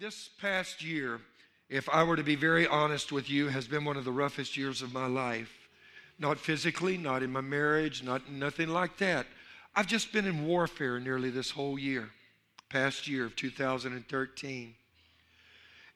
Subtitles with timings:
[0.00, 1.20] This past year,
[1.68, 4.56] if I were to be very honest with you, has been one of the roughest
[4.56, 5.52] years of my life.
[6.18, 9.26] Not physically, not in my marriage, not nothing like that.
[9.76, 12.08] I've just been in warfare nearly this whole year,
[12.70, 14.74] past year of 2013.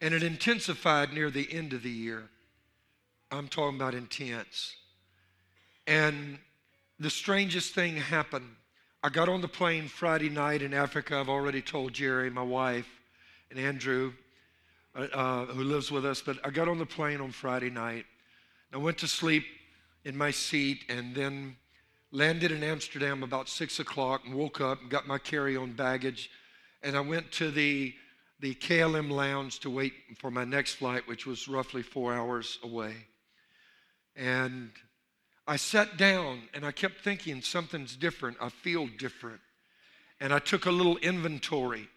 [0.02, 2.24] And it intensified near the end of the year.
[3.30, 4.76] I'm talking about intense.
[5.86, 6.36] And
[7.00, 8.56] the strangest thing happened.
[9.02, 11.16] I got on the plane Friday night in Africa.
[11.16, 12.86] I've already told Jerry, my wife,
[13.54, 14.12] and Andrew,
[14.96, 18.04] uh, uh, who lives with us, but I got on the plane on Friday night.
[18.72, 19.44] I went to sleep
[20.04, 21.56] in my seat and then
[22.10, 26.30] landed in Amsterdam about six o'clock and woke up and got my carry-on baggage.
[26.82, 27.94] And I went to the,
[28.40, 32.94] the KLM lounge to wait for my next flight, which was roughly four hours away.
[34.16, 34.70] And
[35.46, 38.36] I sat down and I kept thinking something's different.
[38.40, 39.40] I feel different.
[40.20, 41.88] And I took a little inventory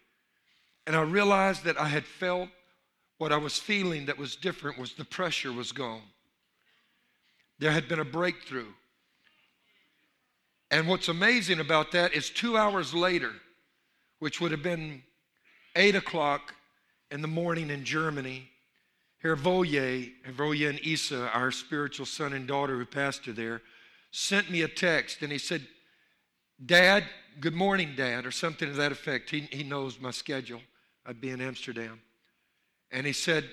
[0.88, 2.48] and I realized that I had felt
[3.18, 6.02] what I was feeling that was different was the pressure was gone.
[7.60, 8.71] There had been a breakthrough.
[10.71, 13.34] And what's amazing about that is two hours later,
[14.20, 15.04] which would have been
[15.76, 16.54] eight o'clock
[17.12, 18.49] in the morning in Germany,
[19.22, 23.62] Herr Voye, Voye and Isa, our spiritual son and daughter who pastor there,
[24.12, 25.68] sent me a text and he said,
[26.66, 27.04] Dad,
[27.41, 29.29] good morning, Dad, or something to that effect.
[29.29, 30.62] He, he knows my schedule.
[31.08, 32.02] I'd be in Amsterdam.
[32.91, 33.46] And he said,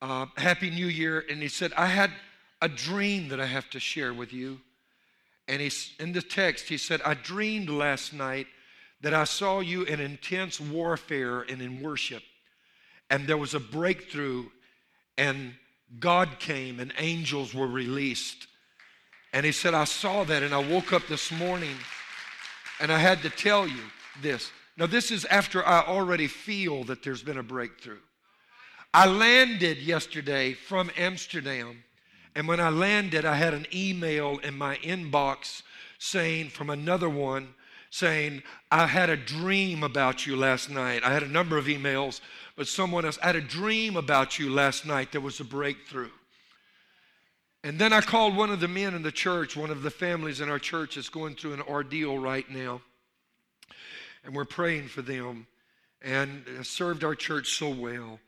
[0.00, 1.22] uh, Happy New Year.
[1.30, 2.10] And he said, I had
[2.62, 4.58] a dream that I have to share with you.
[5.48, 8.46] And he's, in the text, he said, I dreamed last night
[9.02, 12.22] that I saw you in intense warfare and in worship.
[13.10, 14.46] And there was a breakthrough,
[15.18, 15.52] and
[15.98, 18.46] God came, and angels were released.
[19.34, 21.76] And he said, I saw that, and I woke up this morning,
[22.80, 23.82] and I had to tell you
[24.22, 24.50] this.
[24.76, 28.00] Now, this is after I already feel that there's been a breakthrough.
[28.94, 31.84] I landed yesterday from Amsterdam
[32.34, 35.62] and when I landed, I had an email in my inbox
[35.98, 37.54] saying from another one
[37.90, 41.04] saying, I had a dream about you last night.
[41.04, 42.22] I had a number of emails,
[42.56, 45.12] but someone else, I had a dream about you last night.
[45.12, 46.08] There was a breakthrough.
[47.62, 50.40] And then I called one of the men in the church, one of the families
[50.40, 52.80] in our church that's going through an ordeal right now.
[54.24, 55.46] And we're praying for them
[56.00, 58.18] and served our church so well.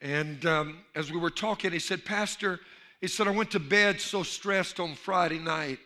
[0.00, 2.60] And um, as we were talking, he said, Pastor,
[3.00, 5.78] he said, I went to bed so stressed on Friday night.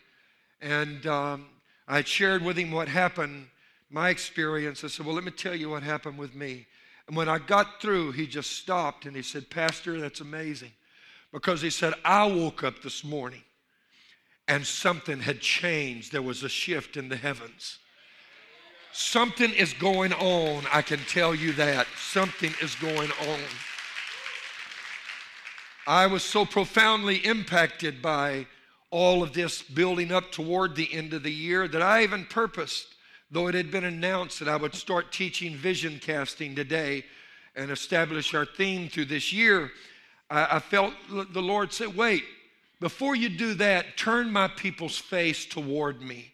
[0.61, 1.47] And um,
[1.87, 3.49] I shared with him what happened,
[3.91, 4.85] my experience.
[4.85, 6.67] I said, Well, let me tell you what happened with me.
[7.07, 10.73] And when I got through, he just stopped and he said, Pastor, that's amazing.
[11.33, 13.43] Because he said, I woke up this morning
[14.49, 16.13] and something had changed.
[16.13, 17.79] There was a shift in the heavens.
[18.99, 20.65] Something is going on.
[20.73, 21.87] I can tell you that.
[21.99, 23.39] Something is going on.
[25.87, 28.47] I was so profoundly impacted by
[28.91, 32.87] all of this building up toward the end of the year that I even purposed,
[33.31, 37.05] though it had been announced that I would start teaching vision casting today
[37.55, 39.73] and establish our theme through this year,
[40.31, 42.25] I, I felt the Lord said, Wait,
[42.81, 46.33] before you do that, turn my people's face toward me.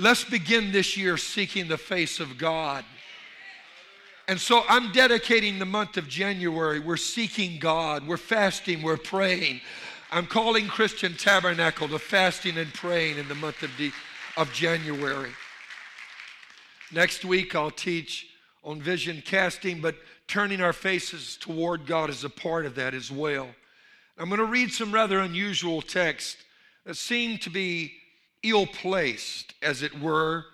[0.00, 2.84] Let's begin this year seeking the face of God.
[4.28, 6.78] And so I'm dedicating the month of January.
[6.78, 9.60] We're seeking God, we're fasting, we're praying.
[10.12, 13.90] I'm calling Christian Tabernacle to fasting and praying in the month of, de-
[14.36, 15.32] of January.
[16.92, 18.28] Next week, I'll teach
[18.62, 19.96] on vision casting, but
[20.28, 23.48] turning our faces toward God is a part of that as well.
[24.16, 26.36] I'm going to read some rather unusual texts
[26.86, 27.97] that seem to be
[28.42, 30.44] ill placed, as it were,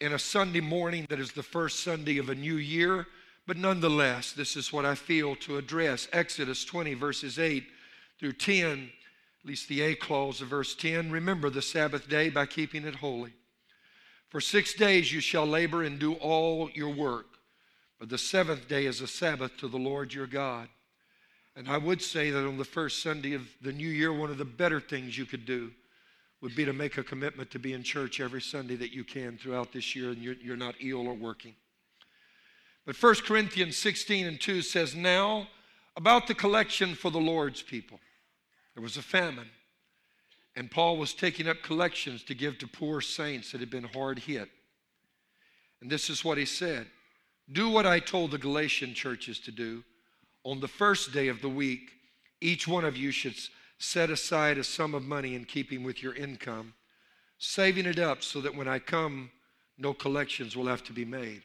[0.00, 3.06] in a Sunday morning that is the first Sunday of a new year
[3.48, 7.64] but nonetheless, this is what I feel to address Exodus 20, verses 8
[8.20, 8.90] through 10,
[9.42, 11.10] at least the A clause of verse 10.
[11.10, 13.32] Remember the Sabbath day by keeping it holy.
[14.28, 17.38] For six days you shall labor and do all your work,
[17.98, 20.68] but the seventh day is a Sabbath to the Lord your God.
[21.56, 24.36] And I would say that on the first Sunday of the new year, one of
[24.36, 25.70] the better things you could do
[26.40, 29.36] would be to make a commitment to be in church every Sunday that you can
[29.36, 31.54] throughout this year and you're, you're not ill or working.
[32.86, 35.48] But 1 Corinthians 16 and 2 says, Now
[35.96, 37.98] about the collection for the Lord's people.
[38.74, 39.48] There was a famine,
[40.54, 44.20] and Paul was taking up collections to give to poor saints that had been hard
[44.20, 44.48] hit.
[45.80, 46.86] And this is what he said
[47.52, 49.82] Do what I told the Galatian churches to do.
[50.44, 51.90] On the first day of the week,
[52.40, 53.34] each one of you should
[53.78, 56.74] set aside a sum of money in keeping with your income,
[57.38, 59.30] saving it up so that when I come,
[59.78, 61.42] no collections will have to be made.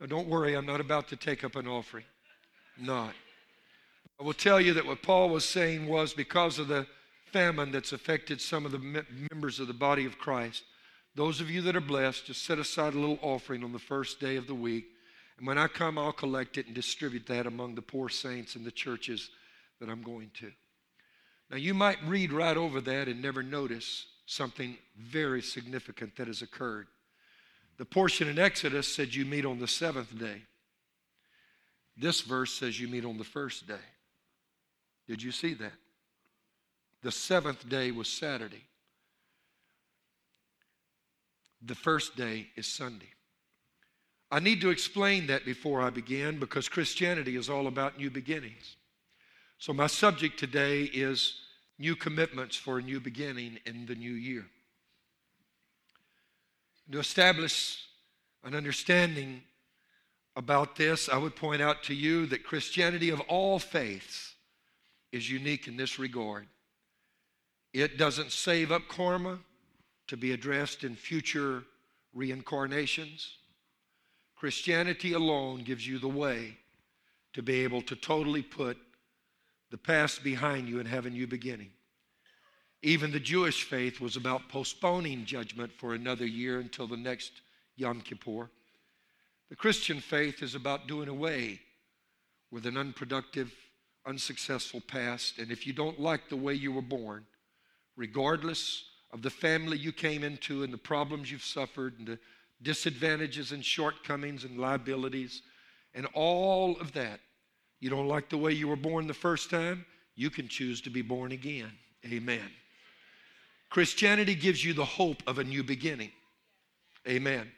[0.00, 2.04] Now, don't worry, I'm not about to take up an offering.
[2.78, 3.14] not.
[4.20, 6.86] I will tell you that what Paul was saying was because of the
[7.32, 10.64] famine that's affected some of the members of the body of Christ,
[11.14, 14.20] those of you that are blessed, just set aside a little offering on the first
[14.20, 14.86] day of the week.
[15.38, 18.64] And when I come, I'll collect it and distribute that among the poor saints and
[18.64, 19.30] the churches
[19.80, 20.52] that I'm going to.
[21.50, 26.42] Now, you might read right over that and never notice something very significant that has
[26.42, 26.88] occurred.
[27.78, 30.42] The portion in Exodus said you meet on the seventh day.
[31.96, 33.74] This verse says you meet on the first day.
[35.06, 35.72] Did you see that?
[37.02, 38.64] The seventh day was Saturday.
[41.64, 43.10] The first day is Sunday.
[44.30, 48.76] I need to explain that before I begin because Christianity is all about new beginnings.
[49.58, 51.40] So, my subject today is
[51.78, 54.46] new commitments for a new beginning in the new year.
[56.92, 57.86] To establish
[58.44, 59.42] an understanding
[60.36, 64.34] about this, I would point out to you that Christianity of all faiths
[65.10, 66.46] is unique in this regard.
[67.72, 69.38] It doesn't save up karma
[70.08, 71.64] to be addressed in future
[72.14, 73.36] reincarnations.
[74.36, 76.58] Christianity alone gives you the way
[77.32, 78.76] to be able to totally put
[79.70, 81.70] the past behind you and have a new beginning.
[82.82, 87.32] Even the Jewish faith was about postponing judgment for another year until the next
[87.76, 88.50] Yom Kippur.
[89.48, 91.60] The Christian faith is about doing away
[92.50, 93.52] with an unproductive,
[94.06, 95.38] unsuccessful past.
[95.38, 97.26] And if you don't like the way you were born,
[97.96, 102.18] regardless of the family you came into and the problems you've suffered and the
[102.62, 105.42] disadvantages and shortcomings and liabilities
[105.94, 107.20] and all of that,
[107.80, 109.84] you don't like the way you were born the first time,
[110.14, 111.70] you can choose to be born again.
[112.04, 112.50] Amen.
[113.70, 116.10] Christianity gives you the hope of a new beginning.
[117.06, 117.50] Amen.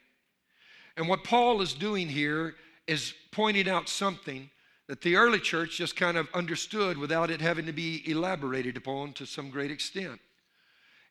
[0.97, 2.55] And what Paul is doing here
[2.87, 4.49] is pointing out something
[4.87, 9.13] that the early church just kind of understood without it having to be elaborated upon
[9.13, 10.19] to some great extent.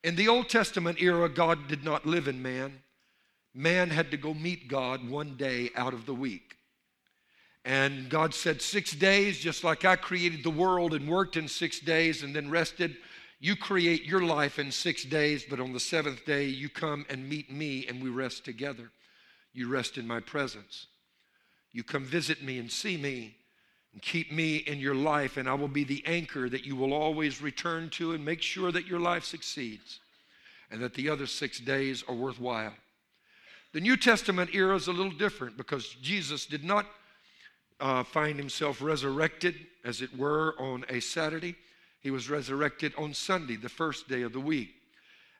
[0.04, 2.82] In the Old Testament era, God did not live in man.
[3.54, 6.57] Man had to go meet God one day out of the week.
[7.68, 11.80] And God said, Six days, just like I created the world and worked in six
[11.80, 12.96] days and then rested,
[13.40, 17.28] you create your life in six days, but on the seventh day, you come and
[17.28, 18.90] meet me and we rest together.
[19.52, 20.86] You rest in my presence.
[21.70, 23.36] You come visit me and see me
[23.92, 26.94] and keep me in your life, and I will be the anchor that you will
[26.94, 30.00] always return to and make sure that your life succeeds
[30.70, 32.72] and that the other six days are worthwhile.
[33.74, 36.86] The New Testament era is a little different because Jesus did not
[37.80, 39.54] uh, find himself resurrected,
[39.84, 41.56] as it were, on a Saturday.
[42.00, 44.70] He was resurrected on Sunday, the first day of the week.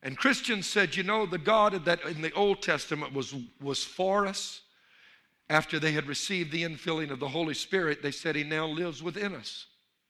[0.03, 4.27] And Christians said, you know, the God that in the Old Testament was, was for
[4.27, 4.61] us.
[5.51, 9.03] After they had received the infilling of the Holy Spirit, they said, He now lives
[9.03, 9.67] within us.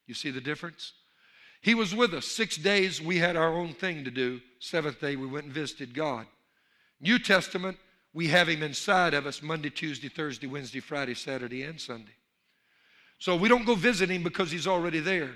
[0.06, 0.92] You see the difference?
[1.60, 2.26] He was with us.
[2.26, 4.40] Six days we had our own thing to do.
[4.58, 6.26] Seventh day we went and visited God.
[7.00, 7.78] New Testament,
[8.12, 12.18] we have Him inside of us Monday, Tuesday, Thursday, Wednesday, Friday, Saturday, and Sunday.
[13.19, 15.32] So we don't go visit Him because He's already there.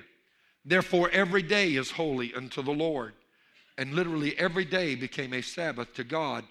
[0.64, 3.14] Therefore, every day is holy unto the Lord.
[3.79, 6.44] And literally every day became a Sabbath to God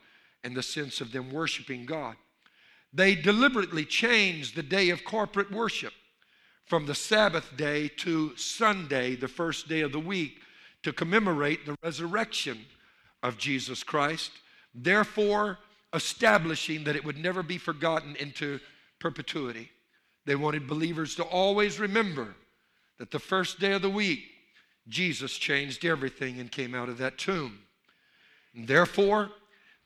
[0.44, 2.16] in the sense of them worshiping God.
[2.94, 5.94] They deliberately changed the day of corporate worship
[6.66, 10.40] from the Sabbath day to Sunday, the first day of the week,
[10.84, 12.66] to commemorate the resurrection
[13.24, 14.32] of Jesus Christ,
[14.74, 15.60] therefore
[15.94, 18.60] establishing that it would never be forgotten into
[19.00, 19.70] perpetuity.
[20.26, 22.36] They wanted believers to always remember
[23.00, 24.24] that the first day of the week,
[24.88, 27.60] Jesus changed everything and came out of that tomb.
[28.56, 29.30] And therefore,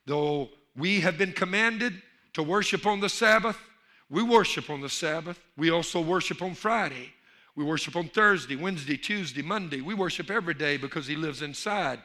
[0.06, 2.02] though we have been commanded
[2.34, 3.58] to worship on the Sabbath,
[4.10, 5.40] we worship on the Sabbath.
[5.58, 7.14] We also worship on Friday.
[7.56, 9.82] We worship on Thursday, Wednesday, Tuesday, Monday.
[9.82, 12.00] We worship every day because He lives inside.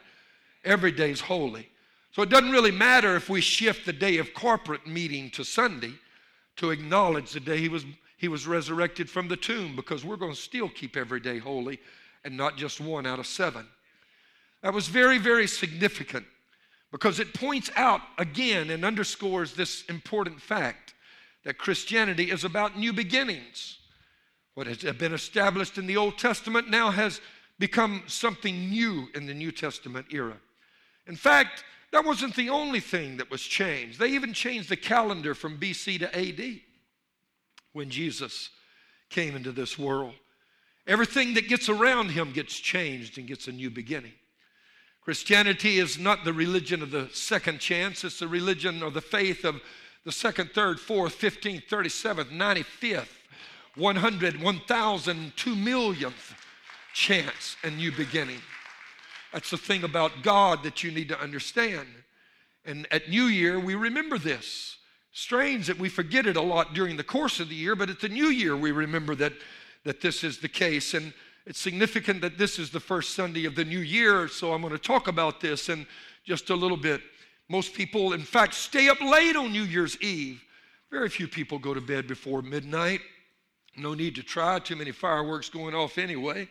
[0.63, 1.69] Every day is holy.
[2.11, 5.93] So it doesn't really matter if we shift the day of corporate meeting to Sunday
[6.57, 7.85] to acknowledge the day He was
[8.21, 11.79] he was resurrected from the tomb because we're going to still keep every day holy
[12.23, 13.65] and not just one out of seven.
[14.61, 16.27] That was very, very significant
[16.91, 20.93] because it points out again and underscores this important fact
[21.45, 23.79] that Christianity is about new beginnings.
[24.53, 27.21] What has been established in the Old Testament now has
[27.57, 30.37] become something new in the New Testament era.
[31.07, 33.97] In fact, that wasn't the only thing that was changed.
[33.97, 36.61] They even changed the calendar from BC to AD
[37.73, 38.49] when Jesus
[39.09, 40.13] came into this world.
[40.87, 44.13] Everything that gets around him gets changed and gets a new beginning.
[45.01, 49.45] Christianity is not the religion of the second chance, it's the religion or the faith
[49.45, 49.61] of
[50.05, 53.07] the second, third, fourth, 15th, 37th, 95th,
[53.75, 56.35] 100, 1,000, 2 millionth
[56.93, 58.41] chance and new beginning.
[59.31, 61.87] That's the thing about God that you need to understand.
[62.65, 64.77] And at New Year, we remember this.
[65.13, 67.99] Strange that we forget it a lot during the course of the year, but at
[67.99, 69.33] the New Year, we remember that,
[69.83, 70.93] that this is the case.
[70.93, 71.13] And
[71.45, 74.73] it's significant that this is the first Sunday of the new year, so I'm going
[74.73, 75.85] to talk about this in
[76.23, 77.01] just a little bit.
[77.49, 80.41] Most people, in fact, stay up late on New Year's Eve.
[80.89, 83.01] Very few people go to bed before midnight.
[83.75, 86.47] No need to try, too many fireworks going off anyway.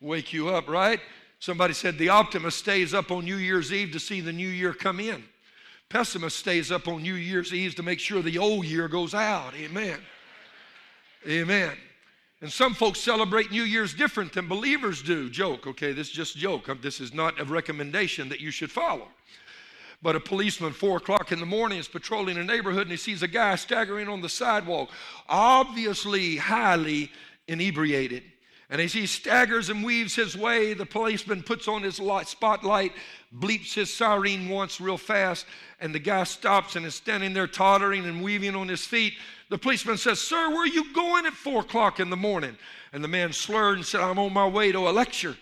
[0.00, 0.98] Wake you up, right?
[1.38, 4.72] Somebody said the optimist stays up on New Year's Eve to see the new year
[4.72, 5.24] come in.
[5.92, 9.52] Pessimist stays up on New Year's Eve to make sure the old year goes out.
[9.54, 9.98] Amen.
[11.28, 11.72] Amen.
[12.40, 15.28] And some folks celebrate New Year's different than believers do.
[15.28, 15.92] Joke, okay?
[15.92, 16.80] This is just joke.
[16.80, 19.06] This is not a recommendation that you should follow.
[20.00, 23.22] But a policeman, four o'clock in the morning, is patrolling a neighborhood and he sees
[23.22, 24.88] a guy staggering on the sidewalk,
[25.28, 27.12] obviously highly
[27.48, 28.22] inebriated.
[28.72, 32.94] And as he staggers and weaves his way, the policeman puts on his light, spotlight,
[33.38, 35.44] bleeps his siren once real fast,
[35.78, 39.12] and the guy stops and is standing there tottering and weaving on his feet.
[39.50, 42.56] The policeman says, Sir, where are you going at four o'clock in the morning?
[42.94, 45.36] And the man slurred and said, I'm on my way to a lecture.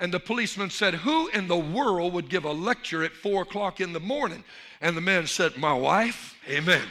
[0.00, 3.82] And the policeman said, Who in the world would give a lecture at four o'clock
[3.82, 4.42] in the morning?
[4.80, 6.34] And the man said, My wife.
[6.48, 6.86] Amen.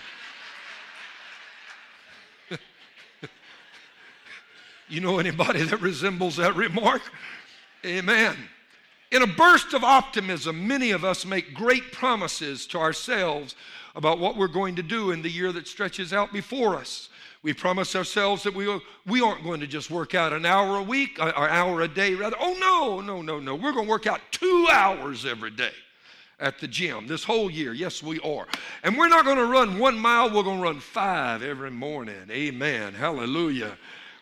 [4.88, 7.02] You know anybody that resembles that remark?
[7.86, 8.36] Amen.
[9.12, 13.56] In a burst of optimism, many of us make great promises to ourselves
[13.96, 17.10] about what we're going to do in the year that stretches out before us.
[17.42, 18.68] We promise ourselves that we,
[19.06, 21.88] we aren't going to just work out an hour a week, or an hour a
[21.88, 22.36] day, rather.
[22.40, 23.56] Oh, no, no, no, no.
[23.56, 25.72] We're going to work out two hours every day
[26.40, 27.72] at the gym this whole year.
[27.74, 28.48] Yes, we are.
[28.84, 32.30] And we're not going to run one mile, we're going to run five every morning.
[32.30, 32.94] Amen.
[32.94, 33.78] Hallelujah.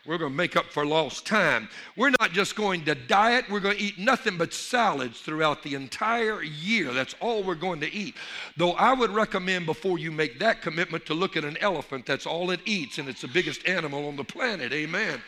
[0.06, 1.68] We're going to make up for lost time.
[1.96, 5.74] We're not just going to diet, we're going to eat nothing but salads throughout the
[5.74, 6.92] entire year.
[6.92, 8.14] That's all we're going to eat.
[8.56, 12.04] Though I would recommend before you make that commitment to look at an elephant.
[12.04, 14.72] That's all it eats, and it's the biggest animal on the planet.
[14.74, 15.22] Amen.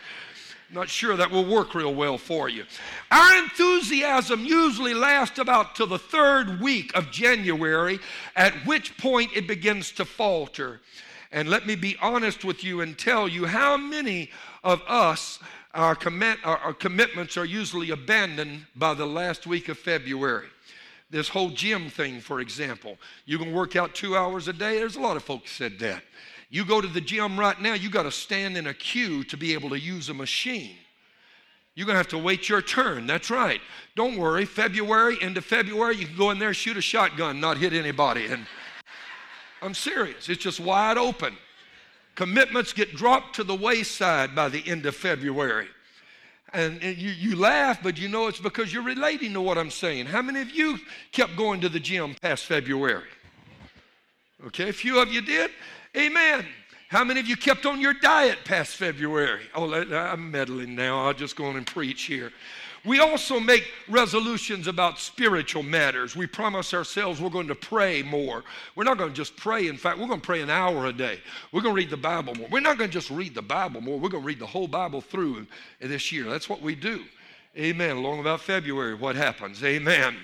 [0.70, 2.64] Not sure that will work real well for you.
[3.10, 7.98] Our enthusiasm usually lasts about till the third week of January,
[8.34, 10.80] at which point it begins to falter.
[11.32, 14.30] And let me be honest with you and tell you how many
[14.66, 15.38] of us,
[15.74, 20.48] our, commit, our, our commitments are usually abandoned by the last week of February.
[21.08, 24.76] This whole gym thing, for example, you can work out two hours a day.
[24.78, 26.02] There's a lot of folks said that.
[26.50, 29.36] You go to the gym right now, you got to stand in a queue to
[29.36, 30.76] be able to use a machine.
[31.76, 33.06] You're going to have to wait your turn.
[33.06, 33.60] That's right.
[33.94, 34.46] Don't worry.
[34.46, 38.26] February, into February, you can go in there, shoot a shotgun, not hit anybody.
[38.26, 38.46] And
[39.62, 40.28] I'm serious.
[40.28, 41.36] It's just wide open.
[42.16, 45.68] Commitments get dropped to the wayside by the end of February.
[46.52, 49.70] And, and you, you laugh, but you know it's because you're relating to what I'm
[49.70, 50.06] saying.
[50.06, 50.78] How many of you
[51.12, 53.04] kept going to the gym past February?
[54.46, 55.50] Okay, a few of you did.
[55.94, 56.46] Amen.
[56.88, 59.42] How many of you kept on your diet past February?
[59.54, 61.04] Oh, I'm meddling now.
[61.04, 62.32] I'll just go on and preach here.
[62.86, 66.14] We also make resolutions about spiritual matters.
[66.14, 68.44] We promise ourselves we're going to pray more.
[68.76, 69.66] We're not going to just pray.
[69.66, 71.18] In fact, we're going to pray an hour a day.
[71.50, 72.48] We're going to read the Bible more.
[72.48, 73.98] We're not going to just read the Bible more.
[73.98, 75.48] We're going to read the whole Bible through
[75.80, 76.24] this year.
[76.30, 77.04] That's what we do.
[77.58, 77.96] Amen.
[77.96, 79.64] Along about February, what happens?
[79.64, 80.16] Amen.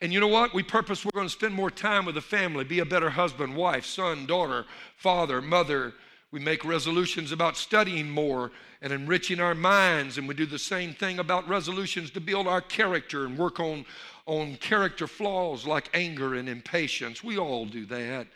[0.00, 0.52] And you know what?
[0.52, 3.54] We purpose we're going to spend more time with the family, be a better husband,
[3.54, 4.64] wife, son, daughter,
[4.96, 5.94] father, mother.
[6.34, 8.50] We make resolutions about studying more
[8.82, 10.18] and enriching our minds.
[10.18, 13.86] And we do the same thing about resolutions to build our character and work on,
[14.26, 17.22] on character flaws like anger and impatience.
[17.22, 18.26] We all do that.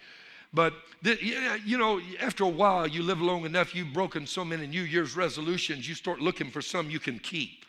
[0.55, 1.19] But, the,
[1.67, 5.17] you know, after a while, you live long enough, you've broken so many New Year's
[5.17, 7.65] resolutions, you start looking for some you can keep.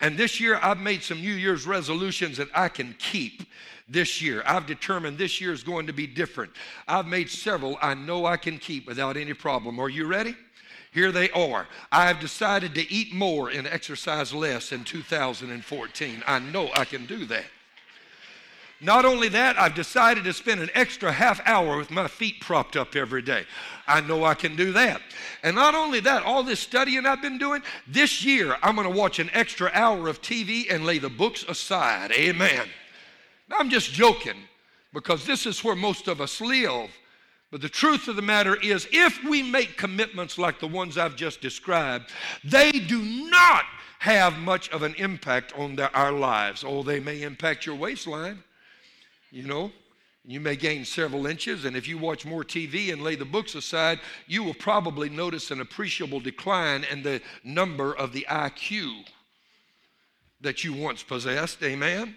[0.00, 3.42] And this year, I've made some New Year's resolutions that I can keep
[3.88, 4.42] this year.
[4.46, 6.52] I've determined this year is going to be different.
[6.88, 9.78] I've made several I know I can keep without any problem.
[9.78, 10.34] Are you ready?
[10.92, 11.66] Here they are.
[11.92, 16.22] I have decided to eat more and exercise less in 2014.
[16.26, 17.44] I know I can do that.
[18.80, 22.76] Not only that, I've decided to spend an extra half hour with my feet propped
[22.76, 23.44] up every day.
[23.86, 25.00] I know I can do that.
[25.42, 28.94] And not only that, all this studying I've been doing, this year I'm going to
[28.96, 32.12] watch an extra hour of TV and lay the books aside.
[32.12, 32.66] Amen.
[33.50, 34.36] I'm just joking
[34.92, 36.90] because this is where most of us live.
[37.50, 41.16] But the truth of the matter is, if we make commitments like the ones I've
[41.16, 42.10] just described,
[42.42, 43.00] they do
[43.30, 43.64] not
[44.00, 46.64] have much of an impact on our lives.
[46.66, 48.42] Oh, they may impact your waistline,
[49.30, 49.70] you know.
[50.28, 53.54] You may gain several inches, and if you watch more TV and lay the books
[53.54, 59.04] aside, you will probably notice an appreciable decline in the number of the IQ
[60.40, 61.62] that you once possessed.
[61.62, 62.16] Amen?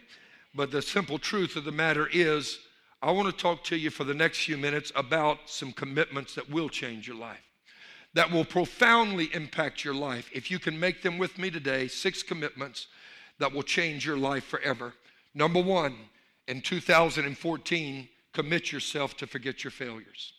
[0.56, 2.60] But the simple truth of the matter is,
[3.01, 6.50] I want to talk to you for the next few minutes about some commitments that
[6.50, 7.44] will change your life,
[8.13, 10.29] that will profoundly impact your life.
[10.34, 12.88] If you can make them with me today, six commitments
[13.38, 14.94] that will change your life forever.
[15.34, 15.96] Number one,
[16.48, 20.34] in 2014, commit yourself to forget your failures.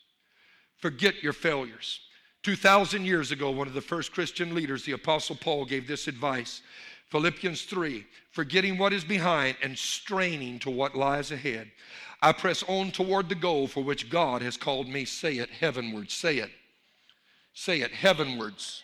[0.76, 2.00] Forget your failures.
[2.42, 6.62] 2,000 years ago, one of the first Christian leaders, the Apostle Paul, gave this advice
[7.10, 11.70] Philippians 3 forgetting what is behind and straining to what lies ahead.
[12.22, 15.04] I press on toward the goal for which God has called me.
[15.04, 16.14] Say it heavenwards.
[16.14, 16.50] Say it.
[17.54, 18.82] Say it heavenwards.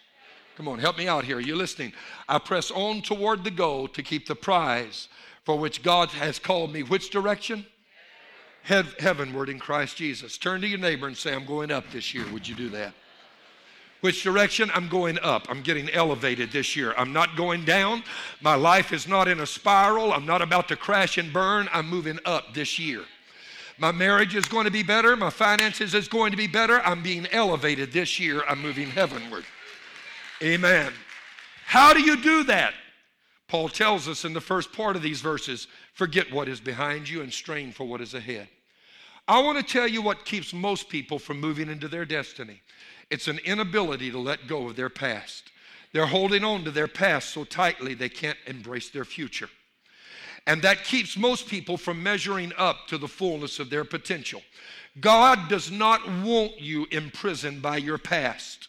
[0.56, 1.37] Come on, help me out here.
[1.37, 1.92] Are you listening?
[2.28, 5.09] I press on toward the goal to keep the prize
[5.45, 6.83] for which God has called me.
[6.83, 7.66] Which direction?
[8.62, 10.37] heavenward in Christ Jesus.
[10.38, 12.25] Turn to your neighbor and say, I'm going up this year.
[12.33, 12.95] Would you do that?
[14.00, 14.71] Which direction?
[14.75, 15.47] I'm going up.
[15.49, 16.95] I'm getting elevated this year.
[16.97, 18.03] I'm not going down.
[18.41, 20.12] My life is not in a spiral.
[20.12, 21.69] I'm not about to crash and burn.
[21.73, 23.03] I'm moving up this year.
[23.79, 25.17] My marriage is going to be better.
[25.17, 26.81] My finances is going to be better.
[26.81, 28.43] I'm being elevated this year.
[28.49, 29.45] I'm moving heavenward.
[30.43, 30.93] Amen.
[31.67, 32.75] How do you do that?
[33.49, 37.23] Paul tells us in the first part of these verses forget what is behind you
[37.23, 38.49] and strain for what is ahead.
[39.29, 42.62] I want to tell you what keeps most people from moving into their destiny
[43.11, 45.51] it's an inability to let go of their past.
[45.93, 49.49] They're holding on to their past so tightly they can't embrace their future.
[50.47, 54.43] And that keeps most people from measuring up to the fullness of their potential.
[55.01, 58.69] God does not want you imprisoned by your past.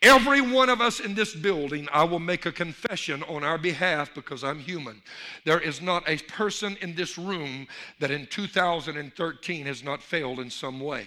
[0.00, 4.12] Every one of us in this building, I will make a confession on our behalf
[4.14, 5.00] because I'm human.
[5.44, 7.68] There is not a person in this room
[8.00, 11.06] that in 2013 has not failed in some way.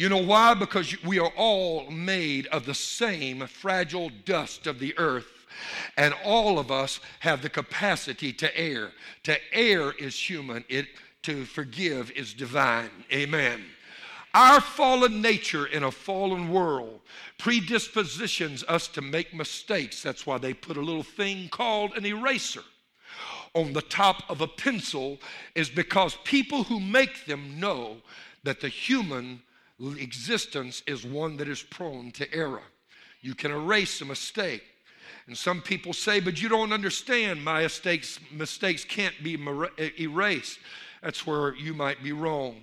[0.00, 0.54] You know why?
[0.54, 5.44] Because we are all made of the same fragile dust of the earth.
[5.98, 8.92] And all of us have the capacity to err.
[9.24, 10.86] To err is human, it,
[11.24, 12.88] to forgive is divine.
[13.12, 13.62] Amen.
[14.32, 17.00] Our fallen nature in a fallen world
[17.36, 20.02] predispositions us to make mistakes.
[20.02, 22.64] That's why they put a little thing called an eraser
[23.52, 25.18] on the top of a pencil,
[25.54, 27.98] is because people who make them know
[28.44, 29.42] that the human
[29.80, 32.62] existence is one that is prone to error.
[33.22, 34.64] You can erase a mistake.
[35.26, 39.38] And some people say, but you don't understand, my mistakes, mistakes can't be
[39.98, 40.58] erased.
[41.02, 42.56] That's where you might be wrong.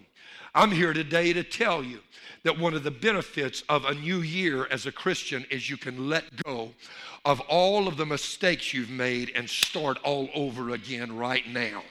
[0.54, 2.00] I'm here today to tell you
[2.44, 6.10] that one of the benefits of a new year as a Christian is you can
[6.10, 6.72] let go
[7.26, 11.84] of all of the mistakes you've made and start all over again right now.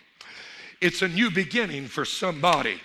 [0.80, 2.80] It's a new beginning for somebody.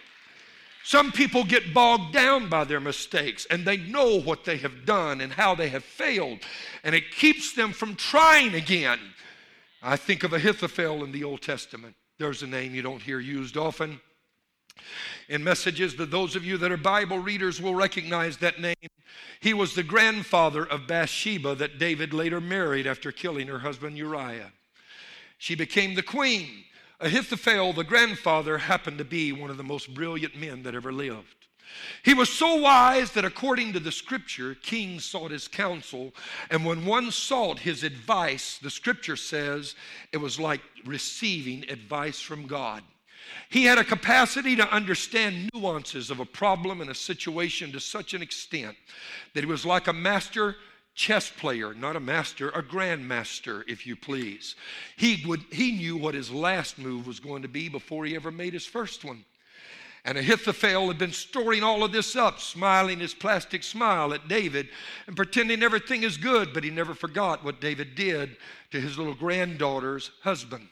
[0.84, 5.22] Some people get bogged down by their mistakes and they know what they have done
[5.22, 6.40] and how they have failed,
[6.84, 9.00] and it keeps them from trying again.
[9.82, 11.96] I think of Ahithophel in the Old Testament.
[12.20, 14.00] There's a name you don't hear used often
[15.30, 18.76] in messages that those of you that are Bible readers will recognize that name.
[19.40, 24.52] He was the grandfather of Bathsheba that David later married after killing her husband Uriah.
[25.38, 26.66] She became the queen.
[27.02, 31.36] Ahithophel, the grandfather, happened to be one of the most brilliant men that ever lived.
[32.04, 36.14] He was so wise that according to the scripture, kings sought his counsel.
[36.50, 39.76] And when one sought his advice, the scripture says
[40.12, 42.84] it was like receiving advice from God.
[43.50, 48.14] He had a capacity to understand nuances of a problem and a situation to such
[48.14, 48.76] an extent
[49.34, 50.58] that he was like a master
[50.94, 54.56] chess player, not a master, a grandmaster, if you please.
[54.98, 58.32] He, would, he knew what his last move was going to be before he ever
[58.32, 59.26] made his first one.
[60.04, 64.70] And Ahithophel had been storing all of this up, smiling his plastic smile at David
[65.06, 68.36] and pretending everything is good, but he never forgot what David did
[68.72, 70.68] to his little granddaughter's husband.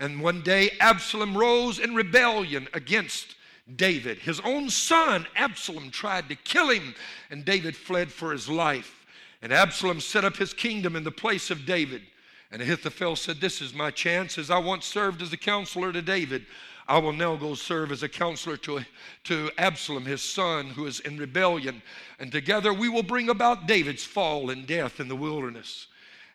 [0.00, 3.36] And one day, Absalom rose in rebellion against
[3.76, 4.18] David.
[4.18, 6.94] His own son, Absalom, tried to kill him,
[7.30, 8.97] and David fled for his life.
[9.40, 12.02] And Absalom set up his kingdom in the place of David.
[12.50, 14.38] And Ahithophel said, This is my chance.
[14.38, 16.46] As I once served as a counselor to David,
[16.88, 18.80] I will now go serve as a counselor to,
[19.24, 21.82] to Absalom, his son, who is in rebellion.
[22.18, 25.88] And together we will bring about David's fall and death in the wilderness.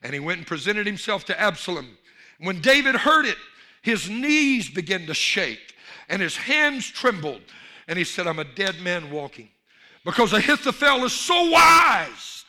[0.04, 1.98] And he went and presented himself to Absalom.
[2.40, 3.38] When David heard it,
[3.82, 5.74] his knees began to shake
[6.08, 7.42] and his hands trembled.
[7.88, 9.50] And he said, I'm a dead man walking.
[10.06, 12.43] Because Ahithophel is so wise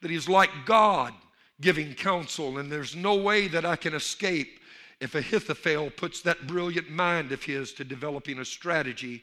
[0.00, 1.12] that he's like God
[1.60, 4.60] giving counsel, and there's no way that I can escape
[5.00, 9.22] if Ahithophel puts that brilliant mind of his to developing a strategy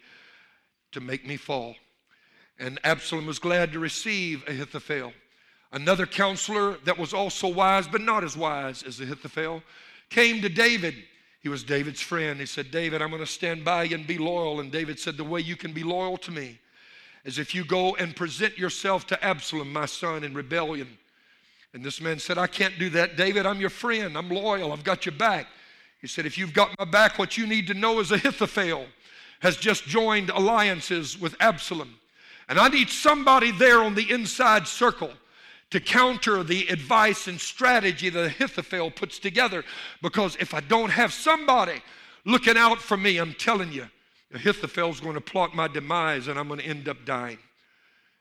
[0.92, 1.76] to make me fall.
[2.60, 5.14] And Absalom was glad to receive Ahithophel.
[5.72, 9.62] Another counselor that was also wise, but not as wise as Ahithophel,
[10.10, 10.96] came to David.
[11.42, 12.40] He was David's friend.
[12.40, 14.62] He said, David, I'm going to stand by you and be loyal.
[14.62, 16.60] And David said, The way you can be loyal to me
[17.26, 20.98] is if you go and present yourself to Absalom, my son, in rebellion.
[21.74, 23.46] And this man said, I can't do that, David.
[23.46, 24.18] I'm your friend.
[24.18, 24.72] I'm loyal.
[24.72, 25.48] I've got your back.
[26.00, 28.86] He said, If you've got my back, what you need to know is Ahithophel
[29.42, 31.96] has just joined alliances with Absalom.
[32.48, 35.12] And I need somebody there on the inside circle
[35.72, 39.64] to counter the advice and strategy that Ahithophel puts together.
[40.02, 41.82] Because if I don't have somebody
[42.24, 43.88] looking out for me, I'm telling you,
[44.36, 47.40] Ahithophel's going to plot my demise and I'm going to end up dying.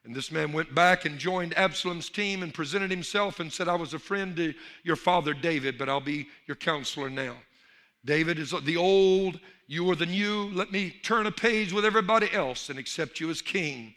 [0.05, 3.75] And this man went back and joined Absalom's team and presented himself and said, I
[3.75, 7.37] was a friend to your father David, but I'll be your counselor now.
[8.05, 10.51] David is the old, you are the new.
[10.53, 13.95] Let me turn a page with everybody else and accept you as king.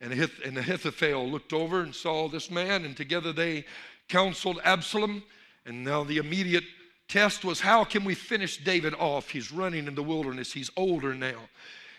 [0.00, 3.64] And, Ahithophel looked over and saw this man, and together they
[4.08, 5.24] counseled Absalom.
[5.66, 6.64] And now the immediate
[7.12, 9.28] test was how can we finish David off?
[9.28, 11.36] He's running in the wilderness, he's older now,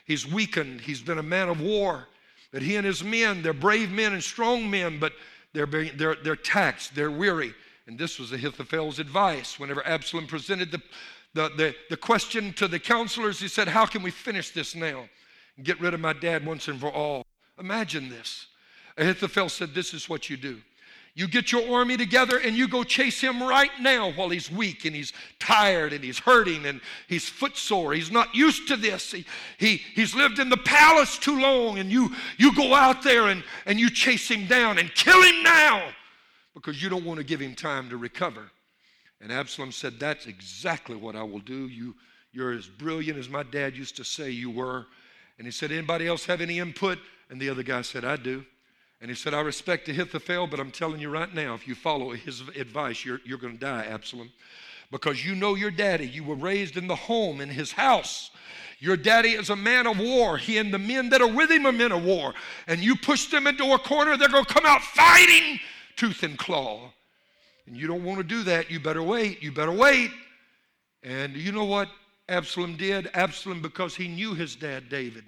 [0.06, 2.08] he's weakened, he's been a man of war.
[2.52, 5.13] But he and his men, they're brave men and strong men, but
[5.54, 7.54] they're, they're, they're taxed, they're weary.
[7.88, 9.60] And this was Ahithophel's advice.
[9.60, 10.82] Whenever Absalom presented the,
[11.34, 15.06] the, the, the question to the counselors, he said, How can we finish this now
[15.58, 17.26] and get rid of my dad once and for all?
[17.60, 18.47] Imagine this.
[18.97, 20.62] Ahithophel said, This is what you do.
[21.15, 24.86] You get your army together and you go chase him right now while he's weak
[24.86, 27.93] and he's tired and he's hurting and he's footsore.
[27.93, 29.12] He's not used to this.
[29.12, 29.26] He,
[29.60, 33.43] he, he's lived in the palace too long and you, you go out there and,
[33.67, 35.88] and you chase him down and kill him now
[36.56, 38.49] because you don't want to give him time to recover.
[39.21, 41.67] And Absalom said, That's exactly what I will do.
[41.67, 41.95] You,
[42.32, 44.88] you're as brilliant as my dad used to say you were.
[45.38, 46.97] And he said, Anybody else have any input?
[47.30, 48.45] And the other guy said, I do.
[49.04, 52.12] And he said, I respect Ahithophel, but I'm telling you right now, if you follow
[52.12, 54.32] his advice, you're, you're going to die, Absalom.
[54.92, 56.08] Because you know your daddy.
[56.08, 58.32] You were raised in the home, in his house.
[58.80, 60.38] Your daddy is a man of war.
[60.38, 62.34] He and the men that are with him are men of war.
[62.66, 65.60] And you push them into a corner, they're going to come out fighting
[65.98, 66.89] tooth and claw.
[67.68, 68.72] And you don't want to do that.
[68.72, 69.44] You better wait.
[69.44, 70.12] You better wait.
[71.04, 71.89] And you know what
[72.30, 73.10] Absalom did?
[73.13, 75.26] Absalom, because he knew his dad, David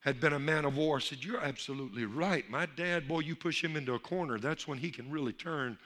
[0.00, 2.48] had been a man of war said, You're absolutely right.
[2.50, 5.78] My dad, boy, you push him into a corner, that's when he can really turn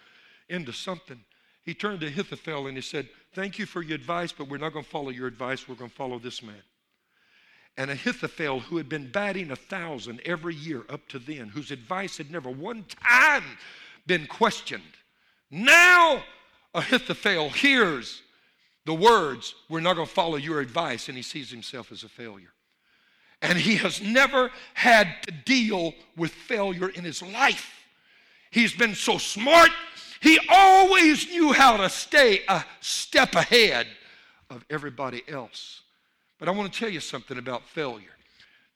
[0.49, 1.21] into something.
[1.65, 4.73] He turned to Ahithophel and he said, Thank you for your advice, but we're not
[4.73, 5.69] going to follow your advice.
[5.69, 6.63] We're going to follow this man.
[7.77, 12.19] And Ahithophel, who had been batting a thousand every year up to then, whose advice
[12.19, 13.43] had never one time
[14.07, 14.83] been questioned,
[15.51, 16.23] now
[16.73, 18.23] Ahithophel hears
[18.85, 22.09] the words, We're not going to follow your advice, and he sees himself as a
[22.09, 22.53] failure.
[23.45, 27.71] And he has never had to deal with failure in his life.
[28.51, 29.71] He's been so smart,
[30.21, 33.87] he always knew how to stay a step ahead
[34.49, 35.83] of everybody else.
[36.39, 38.17] But I want to tell you something about failure.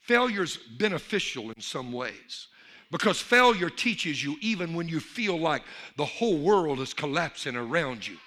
[0.01, 2.49] Failure's beneficial in some ways
[2.91, 5.63] because failure teaches you even when you feel like
[5.97, 8.19] the whole world is collapsing around you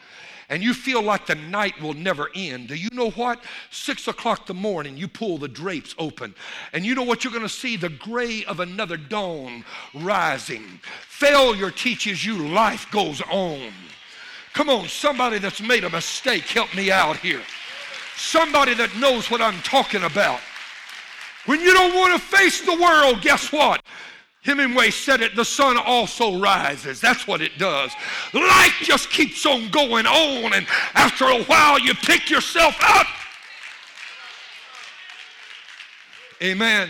[0.51, 3.41] and you feel like the night will never end, do you know what?
[3.71, 6.35] Six o'clock the morning, you pull the drapes open,
[6.73, 7.77] and you know what you're going to see?
[7.77, 10.81] The gray of another dawn rising.
[11.07, 13.71] Failure teaches you life goes on.
[14.53, 17.41] Come on, somebody that's made a mistake, help me out here.
[18.17, 20.41] Somebody that knows what I'm talking about.
[21.45, 23.81] When you don't want to face the world, guess what?
[24.43, 26.99] Hemingway said it, the sun also rises.
[26.99, 27.91] That's what it does.
[28.33, 33.05] Life just keeps on going on, and after a while, you pick yourself up.
[36.41, 36.89] Amen.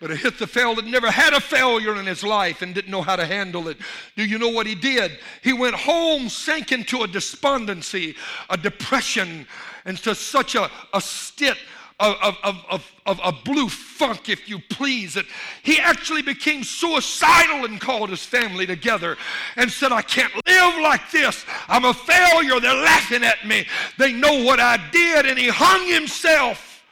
[0.00, 3.24] But Ahithophel had never had a failure in his life and didn't know how to
[3.24, 3.78] handle it.
[4.14, 5.18] Do you know what he did?
[5.42, 8.14] He went home, sank into a despondency,
[8.50, 9.46] a depression,
[9.84, 11.56] and to such a, a state
[11.98, 15.16] of, of, of, of, a blue funk, if you please.
[15.62, 19.16] He actually became suicidal and called his family together
[19.56, 21.44] and said, I can't live like this.
[21.68, 22.60] I'm a failure.
[22.60, 23.66] They're laughing at me.
[23.98, 25.24] They know what I did.
[25.24, 26.84] And he hung himself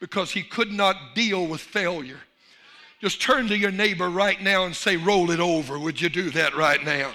[0.00, 2.18] because he could not deal with failure.
[3.00, 5.78] Just turn to your neighbor right now and say, Roll it over.
[5.78, 7.12] Would you do that right now?